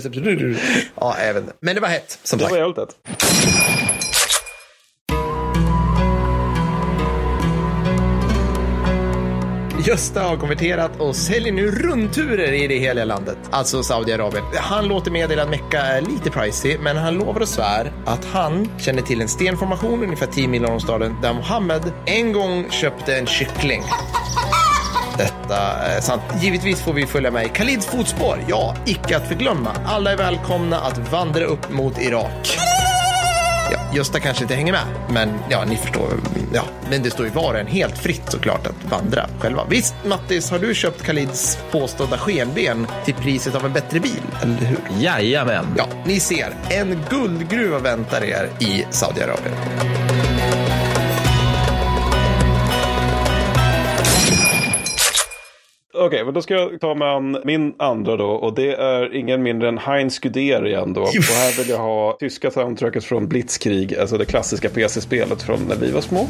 [0.95, 1.53] ja, vet inte.
[1.72, 2.51] Men det var hett, som Det sagt.
[2.51, 2.97] var jävligt lätt.
[9.88, 14.43] Gösta har konverterat och säljer nu rundturer i det heliga landet, alltså Saudiarabien.
[14.55, 18.69] Han låter meddela att Mecka är lite pricey, men han lovar och svär att han
[18.80, 23.15] känner till en stenformation ungefär 10 mil norr om staden där Mohammed en gång köpte
[23.15, 23.82] en kyckling.
[25.17, 26.21] Detta är sant.
[26.41, 28.43] Givetvis får vi följa med i Khalids fotspår.
[28.47, 29.69] Ja, icke att förglömma.
[29.85, 32.57] Alla är välkomna att vandra upp mot Irak.
[33.71, 36.07] Ja, Gösta kanske inte hänger med, men ja, ni förstår.
[36.53, 39.65] Ja, men det står ju var och en helt fritt såklart att vandra själva.
[39.69, 44.55] Visst, Mattis, har du köpt Khalids påstådda skenben till priset av en bättre bil, eller
[44.55, 44.77] hur?
[44.99, 45.65] Jajamän.
[45.77, 46.53] Ja, ni ser.
[46.69, 49.55] En guldgruva väntar er i Saudiarabien.
[56.04, 58.30] Okej, men då ska jag ta med an min andra då.
[58.30, 61.02] Och det är ingen mindre än Heinz Guderian då.
[61.02, 63.95] Och här vill jag ha tyska soundtracket från Blitzkrieg.
[63.95, 66.28] Alltså det klassiska PC-spelet från när vi var små.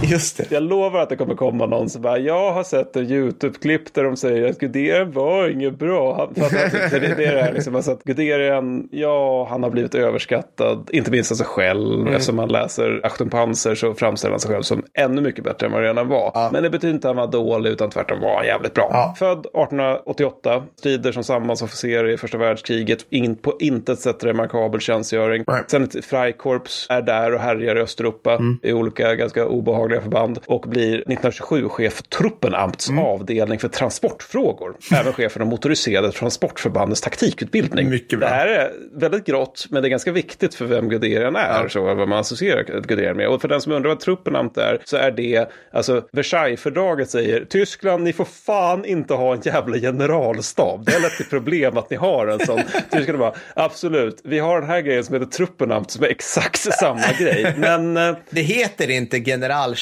[0.02, 0.50] Just det.
[0.50, 4.04] Jag lovar att det kommer komma någon som bara, jag har sett en YouTube-klipp där
[4.04, 6.16] de säger att Guderian var inget bra.
[6.16, 9.70] Han, för att, det, det, är det här liksom, alltså att Guderian, ja, han har
[9.70, 12.00] blivit överskattad, inte minst av sig själv.
[12.00, 12.12] Mm.
[12.12, 15.72] Eftersom man läser Achtung Panzer så framställer han sig själv som ännu mycket bättre än
[15.72, 16.30] vad han redan var.
[16.34, 16.50] Ja.
[16.52, 18.88] Men det betyder inte att han var dålig, utan tvärtom var han jävligt bra.
[18.92, 19.14] Ja.
[19.18, 25.44] Född 1888, strider som sambandsofficer i första världskriget, in, på intet sätt remarkabel tjänstgöring.
[25.46, 25.62] Nej.
[25.66, 28.58] Sen ett Freikorps är där och härjar i Östeuropa Mm.
[28.62, 33.04] i olika ganska obehagliga förband och blir 1927 chef för Truppenamts Mm.
[33.04, 34.76] avdelning för transportfrågor.
[35.00, 37.90] Även chef för de motoriserade transportförbandens taktikutbildning.
[37.90, 38.28] Mycket bra.
[38.28, 41.82] Det här är väldigt grått, men det är ganska viktigt för vem Guderian är, så
[41.82, 43.28] vad man associerar Guderian med.
[43.28, 48.04] Och för den som undrar vad Truppenamt är, så är det, alltså Versaillesfördraget säger, Tyskland,
[48.04, 50.84] ni får fan inte ha en jävla generalstab.
[50.86, 52.60] Det är lätt ett problem att ni har en sån.
[52.90, 57.12] Tyskland bara, absolut, vi har den här grejen som heter Truppenamt som är exakt samma
[57.18, 57.54] grej.
[57.58, 59.18] Men eh, Det heter inte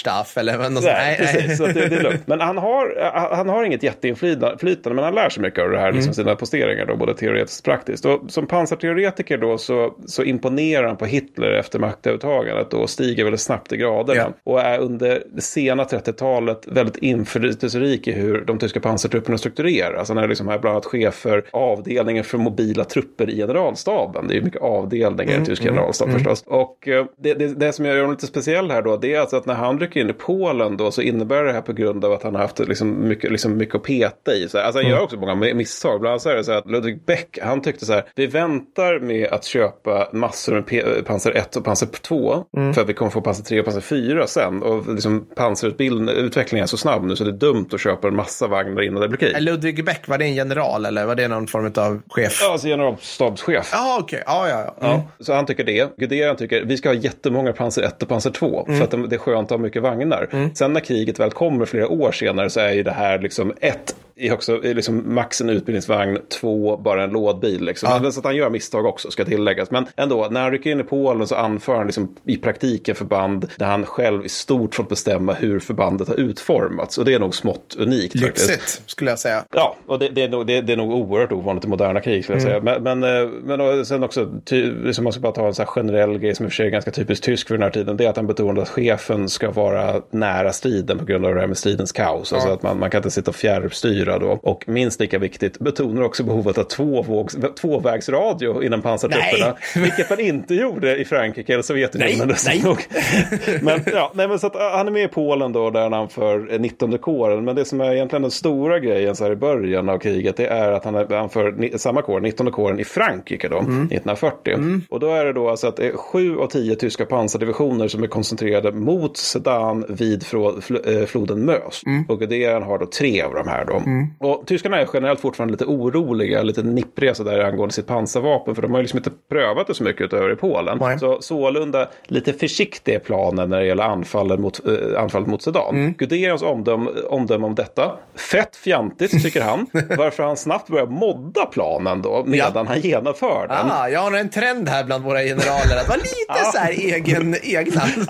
[0.05, 0.84] generalstaff eller något sånt.
[0.84, 1.59] Nej, precis.
[1.59, 2.26] Så det, det är lugnt.
[2.26, 5.92] Men han har, han har inget jätteinflytande, men han lär sig mycket av det här,
[5.92, 8.05] liksom sina posteringar, då, både teoretiskt och praktiskt.
[8.05, 13.40] Och som pansarteoretiker då så, så imponerar han på Hitler efter maktövertagandet och stiger väldigt
[13.40, 14.20] snabbt i graderna.
[14.20, 14.53] Ja.
[14.53, 20.09] Och är under det sena 30-talet väldigt inflytelserik i hur de tyska pansartrupperna struktureras.
[20.09, 24.28] Han är liksom här bland annat chef för avdelningen för mobila trupper i generalstaben.
[24.28, 26.44] Det är ju mycket avdelningar i en tysk generalstab förstås.
[26.46, 29.36] Och eh, det, det, det som gör honom lite speciell här då, det är alltså
[29.36, 32.12] att när han rycker in i Polen då så innebär det här på grund av
[32.12, 34.49] att han har haft liksom mycket, liksom mycket att peta i.
[34.49, 36.01] Så här, alltså han gör också många misstag.
[36.01, 38.99] Bland annat så är det så att Ludwig Beck, han tyckte så här, vi väntar
[39.01, 43.11] med att köpa massor med P- Panzer 1 och Panzer 2 för att vi kommer
[43.11, 44.62] få Panzer 3 och Panzer 4 sen.
[44.62, 48.47] Och liksom pansarutvecklingen är så snabb nu så det är dumt att köpa en massa
[48.47, 49.43] vagnar innan det blir krig.
[49.43, 52.41] Ludwig Beck, var det en general eller var det någon form av chef?
[52.43, 53.70] Ja, alltså generalstabschef.
[53.72, 54.22] Ja, okej.
[54.26, 54.74] Ja, ja, ja.
[54.80, 55.97] Ja, så han tycker det.
[55.97, 59.18] Guderian tycker vi ska ha jättemånga Panzer 1 och Panzer 2 för att det är
[59.18, 60.51] skönt att ha mycket vagnar.
[60.55, 63.97] Sen när kriget väl kommer flera år senare så är ju det här liksom ett
[64.18, 67.64] i också, liksom max en utbildningsvagn, två bara en lådbil.
[67.64, 68.02] Liksom.
[68.02, 69.70] Men Så att han gör misstag också ska tilläggas.
[69.70, 73.50] Men ändå, när han rycker in i Polen så anför han liksom i praktiken förband
[73.56, 76.98] där han själv i stort fått bestämma hur förbandet har utformats.
[76.98, 78.14] Och det är nog smått unikt.
[78.14, 79.44] Lyxigt, skulle jag säga.
[79.52, 82.24] Ja, och det, det, är nog, det, det är nog oerhört ovanligt i moderna krig
[82.24, 82.60] skulle jag säga.
[82.60, 85.66] Men, men, eh, men sen också, ty, liksom man ska bara ta en så här
[85.66, 87.96] generell grej som i och för sig är ganska typiskt tysk för den här tiden.
[87.96, 91.40] Det är att han betonade att chefen ska vara nära striden på grund av det
[91.40, 92.32] här med stridens kaos.
[92.32, 94.38] Alltså att man, man kan inte sitta och fjärrstyra då.
[94.42, 99.54] Och minst lika viktigt betonar också behovet av tvåvågs, tvåvägsradio inom pansartrupperna.
[99.76, 102.34] Vilket man inte gjorde i Frankrike eller Sovjetunionen.
[102.46, 103.59] Nej, nej.
[103.62, 106.09] men ja, nej, men så att, äh, han är med i Polen då där han
[106.09, 107.44] för 19 kåren.
[107.44, 110.46] Men det som är egentligen den stora grejen så här i början av kriget det
[110.46, 114.56] är att han är han för samma kår, 19 kåren i Frankrike då, 1940.
[114.90, 118.02] Och då är det då alltså att det är sju av tio tyska pansardivisioner som
[118.02, 121.82] är koncentrerade mot Sedan vid eh, floden Mös.
[122.09, 123.82] Och Guderian har då tre av de här då.
[124.18, 128.55] Och tyskarna är generellt fortfarande lite oroliga, lite nippriga sådär angående sitt pansarvapen.
[128.55, 130.78] För de har ju liksom inte prövat det så mycket utöver i Polen.
[130.80, 130.99] Nej.
[130.99, 135.76] Så sålunda lite försiktig är planen när det gäller anfallen mot, eh, anfallet mot Sudan.
[135.76, 135.94] Mm.
[135.99, 139.66] Guderians omdöme, omdöme om detta, fett fjantigt tycker han.
[139.99, 143.70] varför han snabbt börjar modda planen då medan han genomför den.
[143.70, 147.36] Ah, jag har en trend här bland våra generaler att vara lite så här egen,
[147.42, 147.82] egna.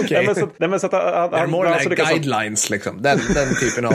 [0.00, 0.10] Okej.
[0.10, 3.02] Nej, men så, nej, men så att han, han, han, alltså guidelines liksom.
[3.02, 3.94] Den, den typen av...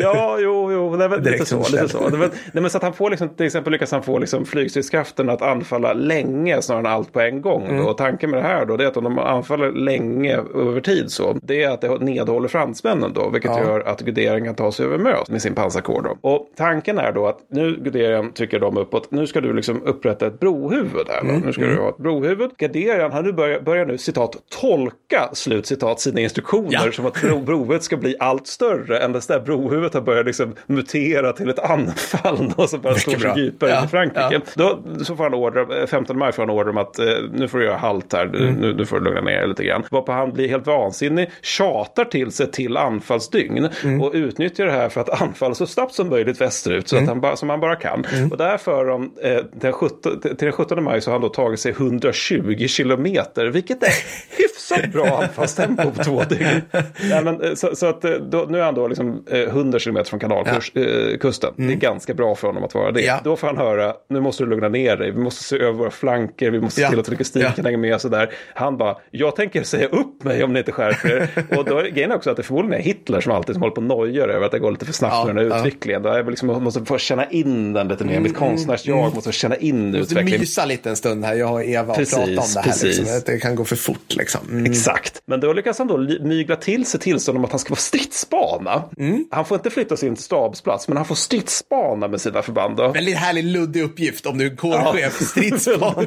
[0.00, 1.58] Ja, jo, jo, nej, men, lite så.
[1.58, 2.00] Lite så.
[2.10, 5.30] Men, nej, men så att han får liksom, till exempel lyckas han få liksom flygstridskraften
[5.30, 7.66] att anfalla länge snarare än allt på en gång.
[7.66, 7.86] Mm.
[7.86, 11.10] Och tanken med det här då, det är att om de anfaller länge över tid
[11.10, 13.60] så, det är att det nedhåller fransmännen då, vilket Ja.
[13.64, 16.28] gör att Guderian kan ta sig över Mös med sin pansarkår då.
[16.30, 20.26] Och tanken är då att nu Guderian trycker de uppåt, nu ska du liksom upprätta
[20.26, 21.20] ett brohuvud här.
[21.20, 21.40] Mm.
[21.40, 22.50] Nu ska du ha ett brohuvud.
[22.58, 26.92] Guderian, han nu börjar, börjar nu citat tolka slut citat sina instruktioner Ja.
[26.92, 30.54] som att bro, brohuvudet ska bli allt större än det där brohuvudet har börjat liksom
[30.66, 33.38] mutera till ett anfall då, som bara sig bra.
[33.38, 34.28] djupare Ja, i Frankrike.
[34.30, 34.40] ja.
[34.54, 37.48] Då så får han order, eh, 15 maj får han order om att eh, nu
[37.48, 38.54] får du göra halt här, Mm.
[38.54, 39.82] nu, nu får du lugna ner dig lite grann.
[39.90, 44.00] Varpå han blir helt vansinnig, tjatar till sig till anfallsdygn Mm.
[44.00, 47.04] och utnyttjar det här för att anfalla så snabbt som möjligt västerut så Mm.
[47.04, 48.06] att han bara, som han bara kan.
[48.30, 51.60] Och därför de, eh, den 17, till den 17 maj så har han då tagit
[51.60, 53.88] sig 120 kilometer, vilket är
[54.38, 56.46] hyfsat bra anfallstempo på två dygn.
[57.10, 59.75] Nej, men, eh, så, så att, eh, då, nu är han då liksom eh, 100
[59.78, 61.52] kilometer från kanalkursen nordkusten.
[61.56, 63.00] Det är ganska bra för honom att vara det.
[63.00, 63.14] Mm.
[63.14, 63.20] Ja.
[63.24, 65.90] Då får han höra, nu måste du lugna ner dig, vi måste se över våra
[65.90, 66.90] flanker, vi måste se Ja.
[66.90, 67.62] till att logistiken Ja.
[67.64, 68.30] hänger med och sådär.
[68.54, 71.28] Han bara, jag tänker säga upp mig om ni inte skärper er.
[71.58, 73.80] och då är grejen också att det förmodligen är Hitler som alltid som håller på
[73.80, 75.54] och nojar över att det går lite för snabbt Ja, med den här ja.
[75.56, 76.02] Mm, utvecklingen.
[76.02, 79.56] Då jag liksom, måste få känna in den lite mer, mitt konstnärsjag måste få känna
[79.56, 80.40] in måste utvecklingen.
[80.40, 82.62] mysa lite en stund här, jag och Eva och prata om det här.
[82.62, 82.98] precis.
[82.98, 83.20] Liksom.
[83.26, 84.40] Det kan gå för fort liksom.
[84.50, 84.64] Mm.
[84.72, 85.22] Exakt.
[85.26, 88.82] Men då lyckas han då mygla till sig tillstånd om att han ska vara stridsspana.
[88.98, 89.24] Mm.
[89.30, 92.76] Han får inte flytta sin stabsplats, men han får stridsspana med sina förband.
[92.76, 92.88] Då.
[92.88, 96.06] Väldigt härlig luddig uppgift om du är kårchef, stridsspana.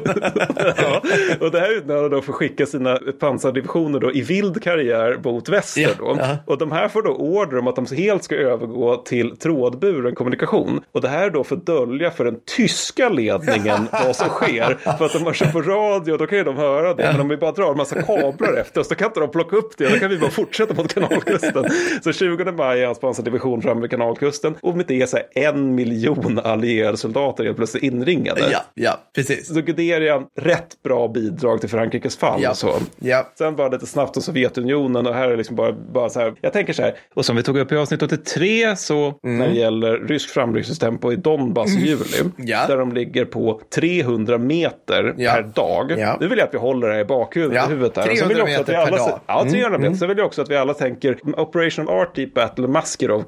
[0.76, 1.02] ja,
[1.40, 5.48] och det här utnämner då för att skicka sina pansardivisioner då i vild karriär mot
[5.48, 5.80] väster.
[5.80, 6.16] Ja, Då.
[6.18, 6.36] ja.
[6.46, 10.80] Och de här får då order om att de helt ska övergå till trådburen kommunikation.
[10.92, 14.78] Och det här är då för att dölja för den tyska ledningen vad som sker.
[14.98, 17.08] För att om man kör på radio då kan ju de höra det.
[17.12, 19.56] Men om vi bara drar en massa kablar efter oss då kan inte de plocka
[19.56, 19.88] upp det.
[19.88, 21.64] Då kan vi bara fortsätta mot kanalkusten.
[22.02, 24.54] Så 20 maj är hans pansardivision framme vid kanalkusten.
[24.62, 28.40] Och med det är så här en miljon allierade soldater helt plötsligt inringade.
[28.52, 29.54] ja, ja, precis.
[29.54, 32.40] Så Guderian, rätt bra bidrag till Frankrikes fall.
[32.42, 32.54] Ja.
[32.54, 32.72] Så.
[32.98, 33.30] Ja.
[33.38, 36.34] Sen bara lite snabbt om Sovjetunionen och här är liksom bara, bara så här.
[36.40, 39.54] Jag tänker så här, och som vi tog upp i avsnitt 83 så när det
[39.54, 42.20] gäller rysk framryckningstempo i Donbass i juli.
[42.20, 42.32] Mm.
[42.36, 42.66] Ja.
[42.66, 45.32] Där de ligger på 300 meter Ja.
[45.32, 45.94] per dag.
[45.98, 46.16] Ja.
[46.20, 47.56] Nu vill jag att vi håller det här i bakhuvudet.
[47.56, 47.66] Ja.
[47.68, 48.10] huvudet där.
[48.10, 49.20] Och sen 300 vill jag också att vi meter per dag.
[49.26, 49.94] Ja, 300 meter.
[49.96, 52.68] Sen vill jag också att vi alla tänker Operation of Art Deep Battle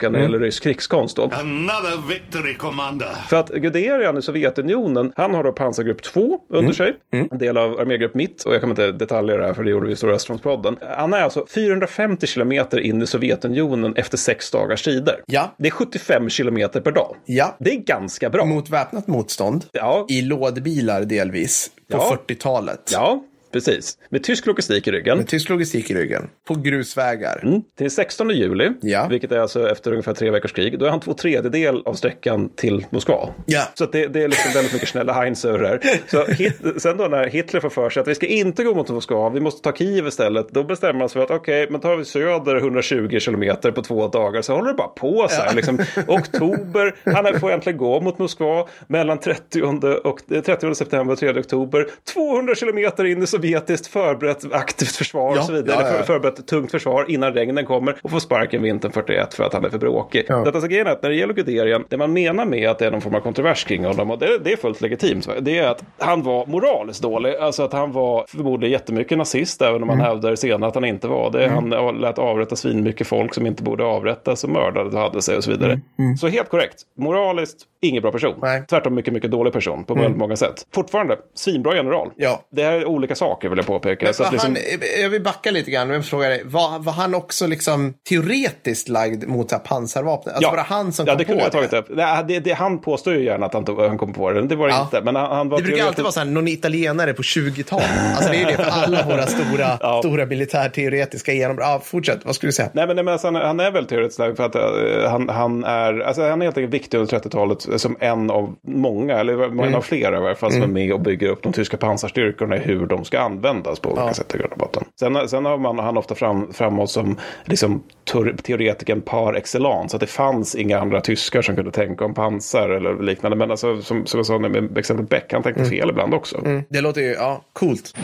[0.02, 1.16] Maskerovka när det gäller rysk krigskonst.
[1.16, 1.22] Då.
[1.22, 3.08] Another victory, Commander.
[3.28, 6.96] För att Guderian i Sovjetunionen, han har då pansargrupp 2 under sig.
[7.10, 8.44] En del av armégrupp mitt.
[8.44, 10.76] Och jag kommer inte detaljer här för det gjorde vi i Stora Östfrontspodden.
[10.96, 15.22] Han är alltså 450 kilometer in i Sovjetunionen efter sex dagars strider.
[15.26, 15.54] Ja.
[15.58, 17.16] Det är 75 kilometer per dag.
[17.24, 17.56] Ja.
[17.58, 18.44] Det är ganska bra.
[18.44, 19.64] Mot väpnat motstånd.
[19.72, 20.06] Ja.
[20.08, 21.70] I lådbilar delvis.
[21.90, 22.18] På Ja.
[22.28, 22.90] 40-talet.
[22.92, 23.22] Ja,
[23.52, 23.98] precis.
[24.08, 25.18] Med tysk logistik i ryggen.
[25.18, 26.28] Med tysk logistik i ryggen.
[26.48, 27.40] På grusvägar.
[27.42, 27.62] Mm.
[27.78, 29.06] Till 16 juli, Ja.
[29.10, 32.48] vilket är alltså efter ungefär tre veckors krig, då är han två tredjedel av sträckan
[32.48, 33.28] till Moskva.
[33.46, 33.62] Ja.
[33.74, 35.80] Så det, det är liksom väldigt mycket snälla Heinzer här.
[36.06, 38.90] Så hit, sen då när Hitler får för sig att vi ska inte gå mot
[38.90, 41.96] Moskva, vi måste ta Kiev istället, då bestämmer man sig för att okej, men tar
[41.96, 45.54] vi söder 120 kilometer på två dagar så håller det bara på så här.
[45.54, 49.62] Liksom, oktober, han får äntligen gå mot Moskva mellan 30,
[50.04, 51.86] och, eh, 30 september och 3 oktober.
[52.14, 55.76] 200 kilometer in i sovjetiskt förberett aktivt försvar Ja, och så vidare.
[55.80, 55.92] ja, ja.
[55.96, 59.52] För- förberett ett tungt försvar innan regnen kommer och får sparken vintern 41 för att
[59.52, 60.24] han är för bråkig.
[60.28, 60.36] Ja.
[60.44, 62.86] Detta så grejen är att när det gäller Guderian, det man menar med att det
[62.86, 65.68] är någon form av kontrovers kring honom, och det, det är fullt legitimt, det är
[65.68, 67.34] att han var moraliskt dålig.
[67.36, 71.08] Alltså att han var förmodligen jättemycket nazist, även om han hävdar senare att han inte
[71.08, 71.48] var det.
[71.48, 71.70] Han
[72.00, 75.50] lät avrätta svinmycket folk som inte borde avrättas och mördade och hade sig och så
[75.50, 75.80] vidare.
[76.20, 76.76] Så helt korrekt.
[76.98, 78.34] Moraliskt, ingen bra person.
[78.42, 78.62] Nej.
[78.70, 80.66] Tvärtom mycket, mycket dålig person på väldigt många sätt.
[80.74, 82.10] Fortfarande, svinbra general.
[82.16, 82.42] Ja.
[82.52, 84.12] Det här är olika saker vill jag påpeka.
[84.12, 85.90] Så Var att liksom, han, jag vill backa lite grann.
[85.90, 90.34] Jag frågar dig, var, var han också liksom teoretiskt lagd mot här pansarvapnet?
[90.34, 91.68] Alltså var det han som ja, kom det på kunde jag det?
[91.68, 91.96] tagit upp.
[91.96, 94.42] Nej, det, det, han påstår ju gärna att han, tog, han kom på det.
[94.46, 94.82] Det var det Ja.
[94.82, 95.00] inte.
[95.00, 97.86] Men han, han var Det brukar teoretiskt- alltid vara så här, någon italienare på 20-talet.
[98.16, 100.00] Alltså det är ju det för alla våra stora, Ja.
[100.04, 101.66] stora militärteoretiska genombrott.
[101.68, 102.68] Ja, fortsätt, vad skulle du säga?
[102.72, 105.28] Nej men, nej, men alltså, han, han är väl teoretiskt lagd för att eh, han,
[105.28, 109.44] han är, alltså, han är helt enkelt viktig under 30-talet som en av många, eller
[109.44, 109.74] en Mm.
[109.74, 112.58] av flera i varje fall, som är med och bygger upp de tyska pansarstyrkorna i
[112.58, 114.84] hur de ska användas på olika sätt i grund och botten.
[115.00, 120.00] Sen, sen har man, han ofta fram, framåt som liksom, teor- teoretiken par excellence, att
[120.00, 123.36] det fanns inga andra tyskar som kunde tänka om pansar eller liknande.
[123.36, 126.40] Men alltså, som, som jag sa med exempel Beck, han tänkte fel ibland också.
[126.68, 127.94] Det låter ju, ja, coolt.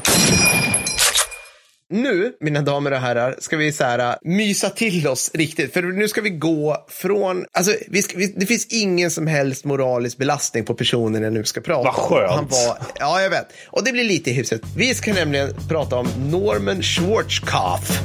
[1.91, 5.73] Nu, mina damer och herrar, ska vi så här, äh, mysa till oss riktigt.
[5.73, 9.65] För nu ska vi gå från, alltså vi ska, vi, det finns ingen som helst
[9.65, 12.31] moralisk belastning på personen jag nu ska prata Vad skönt.
[12.31, 12.37] om.
[12.37, 13.47] Han var, ja, jag vet.
[13.67, 14.61] Och det blir lite hyfsat.
[14.77, 18.01] Vi ska nämligen prata om Norman Schwarzkopf.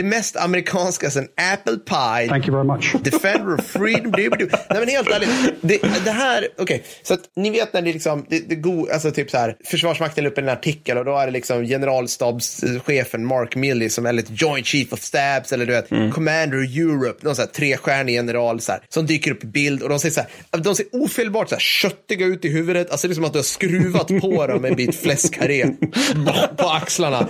[0.00, 2.28] Det mest amerikanska sen Apple Pie.
[2.28, 2.96] Thank you very much.
[3.02, 4.12] Defender of freedom.
[4.12, 4.46] Du, du.
[4.70, 5.30] Nej men helt ärligt.
[5.60, 6.84] Det, det här, okej.
[7.02, 10.24] Så att ni vet när det liksom, det, det go, alltså typ så här, Försvarsmakten
[10.24, 14.32] la upp en artikel och då är det liksom generalstabschefen Mark Milley som är lite
[14.34, 18.72] joint chief of stabs eller du vet, commander Europe, någon så här trestjärnig general så
[18.72, 21.54] här, som dyker upp i bild och de ser så här, de ser ofelbart så
[21.54, 24.62] här köttiga ut i huvudet, alltså det är som att du har skruvat på dem
[24.62, 25.66] med en bit fläskkarré
[26.56, 27.28] på axlarna.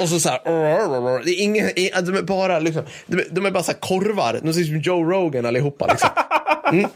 [0.00, 1.70] Och så så här, det är ingen,
[2.02, 5.04] de är bara liksom, de de är bara så korvar, de ser ut som Joe
[5.10, 6.08] Rogan allihopa liksom.
[6.72, 6.90] Mm.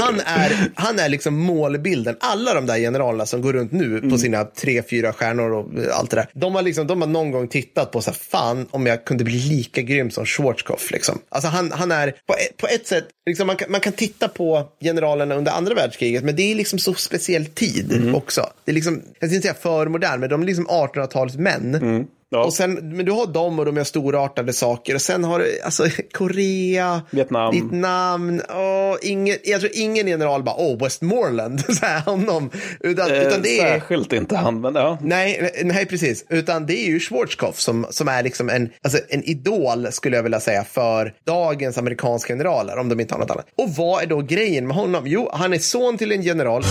[0.00, 2.16] Han är, han är liksom målbilden.
[2.20, 4.10] Alla de där generalerna som går runt nu Mm.
[4.10, 6.26] på sina tre, fyra stjärnor och allt det där.
[6.34, 9.24] De har, liksom, de har någon gång tittat på så här, fan om jag kunde
[9.24, 10.90] bli lika grym som Schwarzkopf.
[10.90, 11.18] Liksom.
[11.28, 14.28] Alltså han, han är på ett, på ett sätt, liksom, man, kan, man kan titta
[14.28, 18.14] på generalerna under andra världskriget, men det är liksom så speciell tid Mm.
[18.14, 18.46] också.
[18.64, 21.74] Det är liksom, jag ska inte säga för modern, men de är liksom 1800-talets män.
[21.74, 22.06] Mm.
[22.32, 22.44] Ja.
[22.44, 24.94] Och sen, men du har dem och de gör storartade saker.
[24.94, 27.52] Och sen har du alltså, Korea, Vietnam.
[27.52, 28.42] Vietnam.
[28.48, 32.50] Åh, ingen, jag tror ingen general bara, åh, Westmoreland, så här, honom.
[32.80, 33.78] Utan, Eh, utan det är...
[33.78, 34.98] Särskilt inte han, men ja.
[35.00, 36.24] Nej, nej, precis.
[36.28, 40.22] Utan det är ju Schwarzkopf som, som är liksom en, alltså en idol, skulle jag
[40.22, 43.46] vilja säga, för dagens amerikanska generaler, om de inte har något annat.
[43.58, 45.02] Och vad är då grejen med honom?
[45.06, 46.62] Jo, han är son till en general.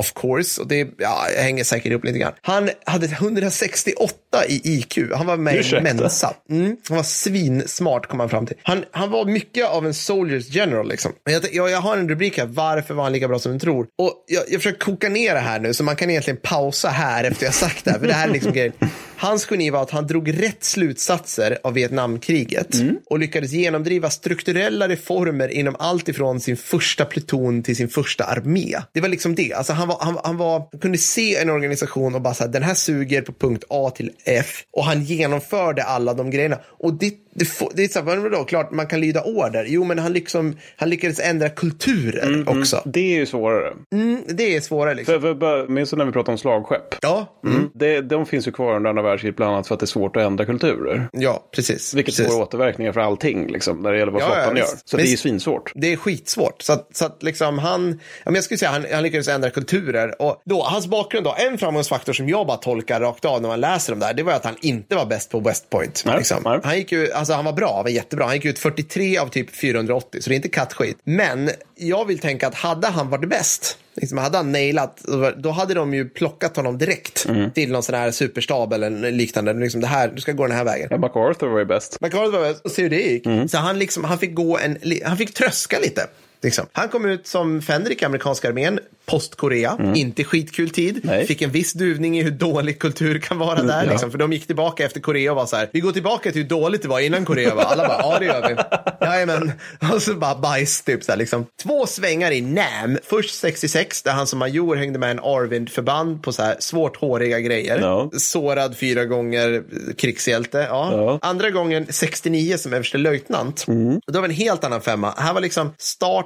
[0.00, 2.32] Of course, och det ja, hänger säkert upp lite grann.
[2.42, 4.14] Han hade 168
[4.48, 4.98] i IQ.
[5.14, 5.94] Han var med i Ursäkta?
[5.94, 6.34] Mensa.
[6.50, 8.56] Mm, han var svinsmart kom han fram till.
[8.62, 11.12] Han, han var mycket av en soldiers general liksom.
[11.24, 13.86] Jag, jag, jag har en rubrik här, varför var han lika bra som du tror?
[13.98, 17.24] Och jag, jag försöker koka ner det här nu, så man kan egentligen pausa här
[17.24, 18.72] efter jag sagt det här, för det här är liksom grejen.
[19.20, 22.74] Hans geni var att han drog rätt slutsatser av Vietnamkriget
[23.10, 28.76] och lyckades genomdriva strukturella reformer inom allt ifrån sin första pluton till sin första armé.
[28.92, 29.52] Det var liksom det.
[29.52, 32.50] Alltså han, var, han, han, var, han kunde se en organisation och bara så här,
[32.50, 36.58] den här suger på punkt A till F och han genomförde alla de grejerna.
[36.64, 39.64] Och det, det, får- det är så här, vadå, klart man kan lyda order.
[39.68, 42.82] Jo, men han, liksom, han lyckades ändra kulturer också.
[42.84, 43.72] Det är ju svårare.
[43.94, 45.20] Mm, det är svårare liksom.
[45.20, 46.94] För, för, minns du när vi pratade om slagskepp?
[47.02, 47.70] Ja, Mm.
[47.74, 50.16] Det, de finns ju kvar under andra världskriget bland annat för att det är svårt
[50.16, 51.08] att ändra kulturer.
[51.12, 51.94] ja precis.
[51.94, 52.32] Vilket precis.
[52.34, 54.62] får återverkningar för allting, liksom, när det gäller vad Ja, ja, flottan gör.
[54.64, 54.88] visst.
[54.88, 55.72] Så det är ju svinsvårt.
[55.74, 56.62] Det är skitsvårt.
[56.62, 59.50] Så att, så att liksom han, ja, men jag skulle säga han, han lyckades ändra
[59.50, 60.22] kulturer.
[60.22, 63.60] Och då, hans bakgrund då, en framgångsfaktor som jag bara tolkar rakt av när man
[63.60, 66.02] läser dem där, det var att han inte var bäst på West Point.
[66.06, 66.36] Nej, liksom.
[66.44, 66.60] nej.
[66.64, 68.24] Han gick ju, alltså han var bra, han var jättebra.
[68.24, 70.98] Han gick ut 43 av typ 480, så det är inte kattskit.
[71.04, 75.02] Men jag vill tänka att hade han varit bäst, liksom, hade han nailat,
[75.36, 77.50] då hade de ju plockat honom direkt Mm.
[77.50, 79.52] till någon sån här superstab eller liknande.
[79.52, 80.88] Liksom, det här, du ska gå den här vägen.
[80.90, 82.00] Ja, MacArthur var ju bäst.
[82.00, 83.26] McCarthy var bäst och se hur det gick.
[83.26, 83.48] Mm.
[83.48, 86.06] Så han, liksom, han fick gå en, han fick tröska lite.
[86.42, 86.66] Liksom.
[86.72, 89.92] Han kom ut som Fenrik i amerikanska armén, post-Korea.
[89.94, 90.96] Inte skitkul tid.
[91.04, 91.16] Mm.
[91.16, 91.26] Nej.
[91.26, 93.86] Fick en viss duvning i hur dålig kultur kan vara där.
[93.86, 94.10] Liksom.
[94.10, 96.48] För de gick tillbaka efter Korea och var så här, vi går tillbaka till hur
[96.48, 97.62] dåligt det var innan Korea var.
[97.62, 98.56] Alla bara, ja det gör vi.
[99.06, 99.52] Jajamän.
[99.94, 101.04] Och så bara bajs typ.
[101.04, 101.46] Så här, liksom.
[101.62, 102.98] Två svängar i Nam.
[103.02, 107.40] Först 66, där han som major hängde med en Arvind-förband på så här svårt håriga
[107.40, 107.78] grejer.
[107.78, 108.10] Ja.
[108.16, 109.62] Sårad fyra gånger,
[109.96, 110.58] krigshjälte.
[110.58, 110.92] Ja.
[110.92, 111.18] Ja.
[111.22, 113.64] Andra gången 69 som överstelöjtnant.
[113.68, 114.00] Mm.
[114.06, 115.14] Då var en helt annan femma.
[115.16, 115.72] Här var liksom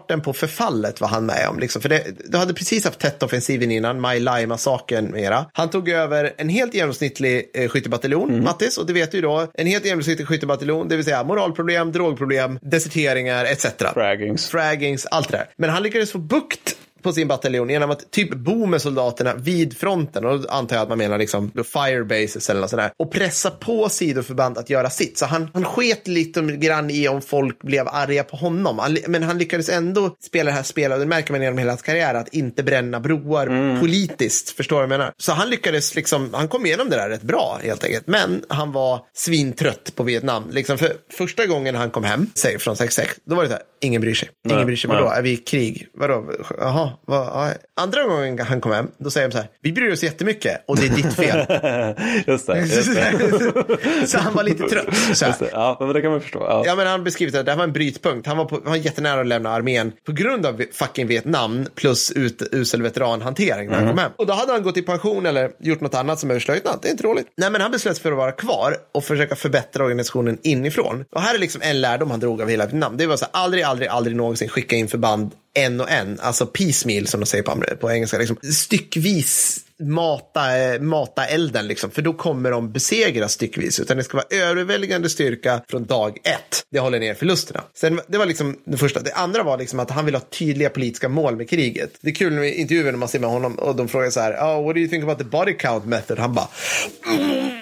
[0.05, 1.59] starten på förfallet var han med om.
[1.59, 1.83] Liksom.
[1.83, 5.47] För det, du hade precis haft Tet-offensiven innan, Mai Lai-massakern mera.
[5.53, 8.45] Han tog över en helt genomsnittlig eh, skyttebataljon, Mm.
[8.45, 9.47] Mattis, och det vet du ju då.
[9.55, 13.67] En helt genomsnittlig skyttebataljon, det vill säga moralproblem, drogproblem, deserteringar etc.
[13.95, 14.49] Fraggings.
[14.49, 15.47] Fraggings, allt det där.
[15.57, 16.74] Men han lyckades få bukt
[17.05, 20.25] på sin bataljon genom att typ bo med soldaterna vid fronten.
[20.25, 22.93] Och då antar jag att man menar liksom firebases eller något sådär.
[22.97, 25.19] Och pressa på sidoförband att göra sitt.
[25.19, 28.79] Så han, han sket lite grann i om folk blev arga på honom.
[28.79, 31.83] Han, men han lyckades ändå spela det här spelet, det märker man genom hela hans
[31.83, 34.51] karriär, att inte bränna broar politiskt.
[34.51, 35.13] Förstår du vad jag menar?
[35.17, 38.07] Så han lyckades liksom, han kom igenom det där rätt bra helt enkelt.
[38.07, 40.51] Men han var svintrött på Vietnam.
[40.51, 43.63] Liksom för första gången han kom hem, säg från 66, då var det så här,
[43.81, 44.29] ingen bryr sig.
[44.45, 45.09] Ingen Nej, bryr sig, vadå?
[45.09, 45.89] Är vi i krig?
[45.95, 46.33] Vadå?
[46.59, 47.53] Jaha, vad, ja.
[47.77, 50.77] Andra gången han kom hem, då säger de så här, vi bryr oss jättemycket och
[50.77, 51.39] det är ditt fel.
[52.27, 52.59] Just det.
[52.59, 54.07] Just det.
[54.07, 55.17] så han var lite trött.
[55.17, 55.37] Så här.
[55.53, 56.39] Ja, men det kan man förstå.
[56.39, 56.63] Ja.
[56.67, 58.27] Ja, men han har beskrivit att det här var en brytpunkt.
[58.27, 62.11] Han var, på, han var jättenära att lämna armén på grund av fucking Vietnam plus
[62.11, 64.11] ut, usel veteranhantering när han kom hem.
[64.17, 66.83] Och då hade han gått i pension eller gjort något annat som överstelöjtnant.
[66.83, 67.27] Det är inte roligt.
[67.37, 71.05] Nej, men han beslöt sig för att vara kvar och försöka förbättra organisationen inifrån.
[71.15, 72.97] Och här är liksom en lärdom han drog av hela Vietnam.
[72.97, 76.47] Det var så här, aldrig, aldrig, aldrig någonsin skicka in förband en och en, alltså
[76.47, 82.03] piecemeal som de säger på, på engelska, liksom, styckvis mata, eh, mata elden, liksom, för
[82.03, 86.63] då kommer de besegras styckvis, utan det ska vara överväldigande styrka från dag ett.
[86.71, 87.61] Det håller ner förlusterna.
[87.75, 89.01] Sen, det var liksom det första.
[89.01, 91.91] Det andra var liksom att han vill ha tydliga politiska mål med kriget.
[92.01, 94.33] Det är kul i intervjuer när man ser med honom och de frågar så här,
[94.33, 96.19] oh, what do you think about the body count method?
[96.19, 96.49] Han bara,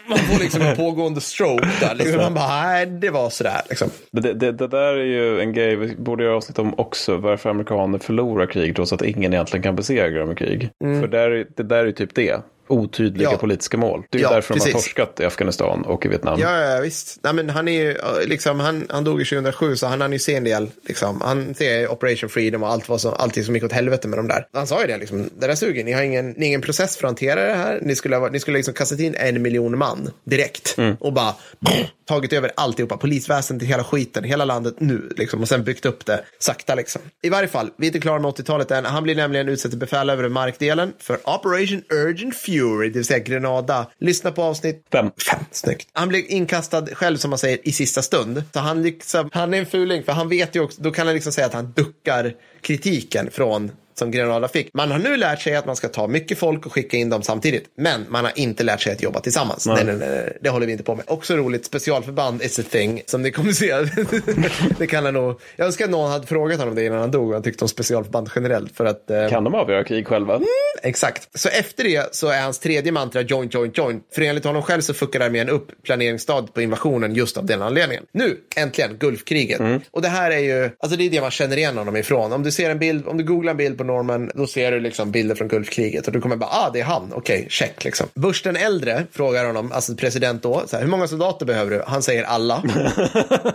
[0.09, 1.95] man får liksom en pågående stroke där.
[1.95, 2.21] Liksom.
[2.21, 3.61] Han bara, nej, det var sådär.
[3.69, 3.91] Liksom.
[4.11, 7.17] Det, det, det där är ju en grej vi borde göra avsnitt om också.
[7.17, 10.71] Varför amerikaner förlorar krig trots att ingen egentligen kan besegra dem i krig.
[10.85, 11.01] Mm.
[11.01, 12.43] För där, det där är ju typ typ det
[12.73, 13.37] otydliga Ja.
[13.39, 14.03] politiska mål.
[14.11, 14.85] Det är Ja, därför de har precis.
[14.85, 16.41] torskat i Afghanistan och i Vietnam.
[16.41, 17.19] Ja, ja, visst.
[17.23, 17.97] Nej, men han, är ju,
[18.27, 20.71] liksom, han, han dog ju 2007, så han hann ju se en del.
[20.89, 21.21] Liksom.
[21.21, 24.29] Han ser Operation Freedom och allt vad som, allting som gick åt helvete med de
[24.29, 24.47] där.
[24.53, 25.85] Han sa ju det, liksom, det där suger.
[25.85, 27.79] Ni har ingen, ni har ingen process för att hantera det här.
[27.83, 31.35] Ni skulle, ha, ni skulle liksom kastat in en miljon man direkt och bara
[32.09, 32.97] tagit över alltihopa.
[32.97, 35.09] Polisväsendet, hela skiten, hela landet nu.
[35.17, 36.75] Liksom, och sen byggt upp det sakta.
[36.75, 37.03] Liksom.
[37.23, 38.85] I varje fall, vi är inte klara med 80-talet än.
[38.85, 43.19] Han blir nämligen utsedd till befälhavare över markdelen för Operation Urgent Fury, det vill säga
[43.19, 43.91] Grenada.
[44.01, 45.11] Lyssna på avsnitt Fem.
[45.31, 45.89] Fem, snyggt.
[45.93, 48.43] Han blir inkastad själv som man säger i sista stund.
[48.53, 51.15] Så han, liksom, han är en fuling för han vet ju också, då kan han
[51.15, 54.75] liksom säga att han duckar kritiken från som Grenada fick.
[54.75, 57.23] Man har nu lärt sig att man ska ta mycket folk och skicka in dem
[57.23, 57.65] samtidigt.
[57.77, 59.67] Men man har inte lärt sig att jobba tillsammans.
[59.67, 59.85] Nej.
[59.85, 61.05] Nej, nej, nej, det håller vi inte på med.
[61.09, 63.03] Också roligt, specialförband is a thing.
[63.07, 63.75] Som ni kommer se.
[64.79, 65.41] det kan han nog.
[65.57, 67.27] Jag önskar att någon hade frågat honom det innan han dog.
[67.27, 68.77] Vad han tyckte om specialförband generellt.
[68.77, 70.41] För att, eh, Kan de avgöra krig själva?
[70.83, 71.39] Exakt.
[71.39, 74.05] Så efter det så är hans tredje mantra joint, joint, joint.
[74.15, 78.05] För enligt honom själv så fuckar armén upp planeringsstad på invasionen just av den anledningen.
[78.13, 79.61] Nu, äntligen, Gulfkriget.
[79.91, 82.33] Och det här är ju, alltså det är det man känner igen honom ifrån.
[82.33, 84.81] Om du ser en bild, om du googlar en bild på Norman, då ser du
[84.81, 86.07] liksom bilder från Gulfkriget.
[86.07, 87.13] Och du kommer bara, ah, det är han.
[87.15, 88.07] Okej, check liksom.
[88.15, 91.83] Bush den äldre frågar honom, alltså president då, så här, hur många soldater behöver du?
[91.87, 92.63] Han säger alla.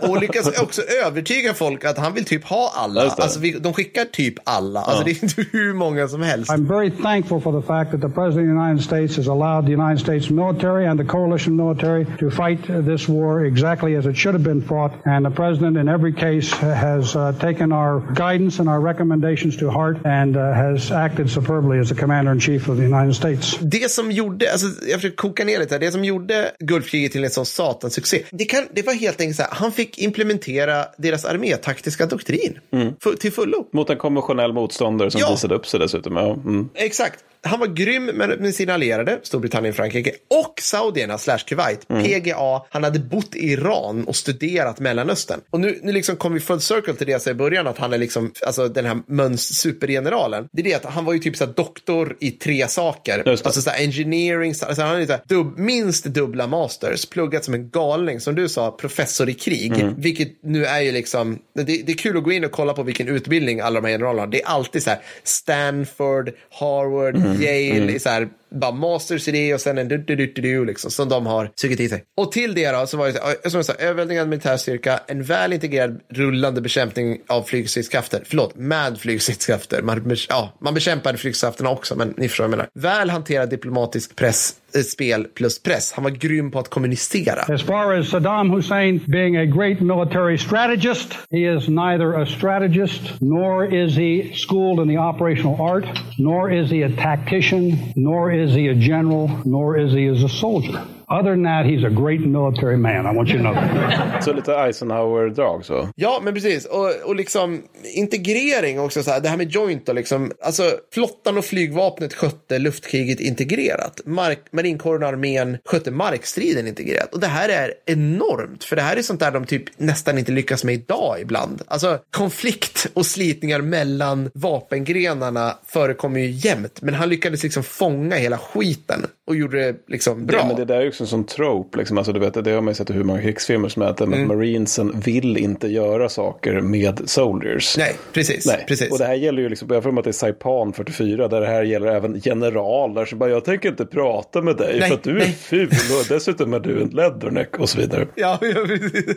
[0.00, 3.02] och lyckas också övertyga folk att han vill typ ha alla.
[3.02, 4.80] Alltså vi, de skickar typ alla.
[4.80, 6.50] Alltså det är inte hur många som helst.
[6.50, 9.66] I'm very thankful for the fact that the President of the United States has allowed
[9.66, 14.16] the United States military and the coalition military to fight this war exactly as it
[14.16, 14.92] should have been fought.
[15.04, 19.70] And the President, in every case, has uh, taken our guidance and our recommendations to
[19.70, 23.58] heart and uh, has acted superbly as the Commander in Chief of the United States.
[23.60, 27.24] det som gjorde, alltså jag försöker koka ner lite här, det som gjorde Gulfkriget till
[27.24, 30.84] en sån satans succé, det, kan, det var helt enkelt så här, han fick implementera
[30.98, 32.58] deras armétaktiska doktrin
[33.02, 33.66] för, till fullo.
[33.72, 35.30] Mot en konventionell motståndare som Ja.
[35.30, 36.16] visade upp sig dessutom.
[36.16, 36.32] Ja.
[36.34, 36.68] Mm.
[36.74, 37.24] Exakt.
[37.42, 40.10] Han var grym med, med sina allierade, Storbritannien, Frankrike
[40.44, 41.88] och saudierna slash Kuwait.
[41.88, 42.62] PGA.
[42.70, 45.40] Han hade bott i Iran och studerat Mellanöstern.
[45.50, 47.78] Och nu, nu liksom kom vi full circle till det jag sa i början, att
[47.78, 49.60] han är liksom, alltså den här möns
[50.08, 50.48] supergeneralen.
[50.52, 53.28] Det är det att han var ju typ så här doktor i tre saker.
[53.28, 57.70] Alltså så engineering, så alltså han har lite dubb, minst dubbla masters, pluggat som en
[57.70, 59.72] galning, som du sa, professor i krig.
[59.96, 62.82] Vilket nu är ju liksom, det, det är kul att gå in och kolla på
[62.82, 64.26] vilken utbildning alla de här generalerna har.
[64.26, 69.60] Det är alltid så här Stanford, Harvard, Yale, så här, bara masters i det och
[69.60, 72.04] sen en du, du, du, du, du, liksom, som de har sugit i sig.
[72.16, 76.00] Och till det då så var det som jag sa, överväldigande militärstyrka, en väl integrerad
[76.08, 79.82] rullande bekämpning av flygstridskrafter, förlåt, med flygstridskrafter.
[79.82, 82.68] Man, ja, man bekämpade flygstridskrafterna också, men ni förstår vad jag menar.
[82.74, 85.92] Väl hanterad diplomatisk press, Eh, spel plus press.
[85.92, 87.54] Han var grym på att kommunicera.
[87.54, 93.20] As far as Saddam Hussein being a great military strategist, he is neither a strategist
[93.20, 95.84] nor is he schooled in the operational art,
[96.18, 100.28] nor is he a tactician, nor is he a general, nor is he as a
[100.28, 100.84] soldier.
[101.10, 103.06] Other than that, he's a great military man.
[103.06, 104.24] I want you to know that.
[104.24, 105.88] Så lite Eisenhower-drag så.
[105.94, 106.64] Ja, men precis.
[106.64, 107.62] Och, och liksom
[107.94, 109.02] integrering också.
[109.02, 110.32] Så här, det här med joint då, liksom.
[110.42, 114.00] Alltså, flottan och flygvapnet skötte luftkriget integrerat.
[114.04, 117.14] Mark, marinkåren och armén skötte markstriden integrerat.
[117.14, 118.64] Och det här är enormt.
[118.64, 121.62] För det här är sånt där de typ nästan inte lyckas med idag ibland.
[121.66, 126.82] Alltså, konflikt och slitningar mellan vapengrenarna förekommer ju jämt.
[126.82, 130.38] Men han lyckades liksom fånga hela skiten och gjorde det liksom bra.
[130.38, 131.78] Ja, men det där är ju också sån trope.
[131.78, 131.98] Liksom.
[131.98, 134.00] Alltså, du vet, det har man ju sett i hur många krigsfilmer som är att,
[134.08, 134.28] Mm.
[134.28, 137.76] Marinesen vill inte göra saker med soldiers.
[137.78, 138.46] Nej, precis.
[138.46, 138.64] Nej.
[138.68, 138.90] precis.
[138.90, 141.40] Och det här gäller ju liksom, jag får mig att det är Saipan 44, där
[141.40, 143.04] det här gäller även generaler.
[143.04, 145.32] Så bara, jag tänker inte prata med dig Nej, för att du är nej.
[145.40, 145.68] ful
[146.00, 148.06] och dessutom är du en leatherneck och så vidare.
[148.14, 149.16] Ja, ja, precis.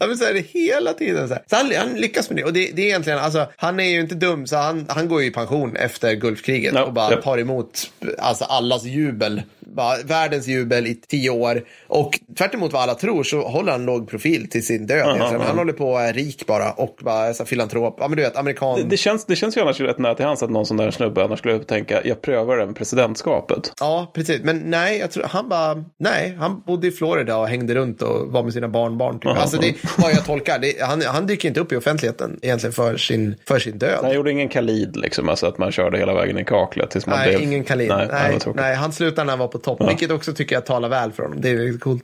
[0.00, 1.28] ja men så är det hela tiden.
[1.28, 2.44] Så, så han, han lyckas med det.
[2.44, 5.20] Och det, det är egentligen, alltså, han är ju inte dum, så han, han går
[5.22, 7.22] ju i pension efter Gulfkriget Ja, och bara ja.
[7.22, 9.42] tar emot alltså, allas jubel.
[9.76, 11.62] Bara, världens jubel i tio år.
[11.86, 15.16] Och tvärt vad alla tror så håller han låg profil till sin död.
[15.16, 15.40] egentligen.
[15.40, 17.96] Han håller på att är rik bara och bara så filantrop.
[18.00, 18.88] Ja, men du vet, amerikan.
[18.88, 21.24] Det känns, det känns ju annars rätt nära till hands att någon sån där snubbe
[21.24, 23.72] annars skulle tänka, jag prövar det med presidentskapet.
[23.80, 24.42] Ja, precis.
[24.42, 28.32] Men nej, jag tror, han bara, nej, han bodde i Florida och hängde runt och
[28.32, 29.20] var med sina barnbarn.
[29.20, 29.30] Typ.
[29.30, 30.58] Alltså det är vad jag tolkar.
[30.58, 33.98] Det, han, han dyker inte upp i offentligheten egentligen för sin, för sin död.
[34.02, 37.18] Han gjorde ingen Khalid liksom, alltså att man körde hela vägen i kaklet tills man
[37.18, 37.42] Nej, blev...
[37.42, 37.88] ingen Khalid.
[37.88, 40.66] Nej, Nej, det nej, han slutade när han var på topp, vilket också tycker jag
[40.66, 41.40] talar väl för honom.
[41.40, 42.02] Det är coolt.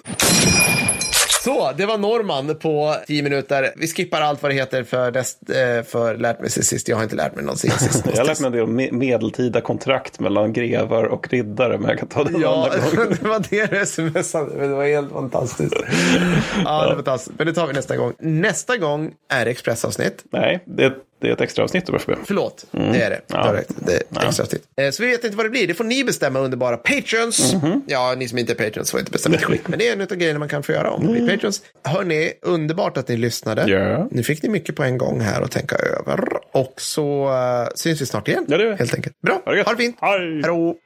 [1.44, 3.72] Så, det var Norman på 10 minuter.
[3.76, 6.88] Vi skippar allt vad det heter för, dest, eh, för lärt mig sig sist.
[6.88, 8.04] Jag har inte lärt mig någonsin sist.
[8.12, 11.88] Jag har lärt mig en del om me- medeltida kontrakt mellan grevar och riddare, men
[11.88, 13.16] jag kan ta det en Ja, annan gång.
[13.22, 14.50] det var det du smsade.
[14.56, 15.74] Men det var helt fantastiskt.
[16.64, 17.38] Ja, det var fantastiskt.
[17.38, 18.12] Men det tar vi nästa gång.
[18.18, 20.24] Nästa gång är det expressavsnitt.
[20.30, 22.12] Nej, det Det är ett extra avsnitt då, FB.
[22.24, 22.94] Förlåt, det är det.
[23.04, 23.20] Mm.
[23.28, 23.52] Ja.
[23.86, 24.62] Det är extra avsnitt.
[24.80, 25.66] Eh, Så vi vet inte vad det blir.
[25.66, 27.54] Det får ni bestämma underbara patrons.
[27.54, 27.82] Mhm.
[27.86, 29.68] Ja, ni som inte är patrons får inte bestämma ett skit.
[29.68, 31.62] Men det är en av grejerna man kan få göra om man blir patrons.
[31.84, 33.62] Hörni, underbart att ni lyssnade.
[33.62, 33.74] Mm.
[33.90, 34.08] Ja.
[34.10, 36.24] Nu fick ni mycket på en gång här att tänka över.
[36.52, 38.44] Och så eh, syns vi snart igen.
[38.48, 38.76] Ja, det.
[38.76, 39.20] Helt enkelt.
[39.20, 39.66] Bra, Ha det gött.
[39.66, 39.96] ha det fint.
[40.00, 40.18] Hej.
[40.20, 40.76] Hej då.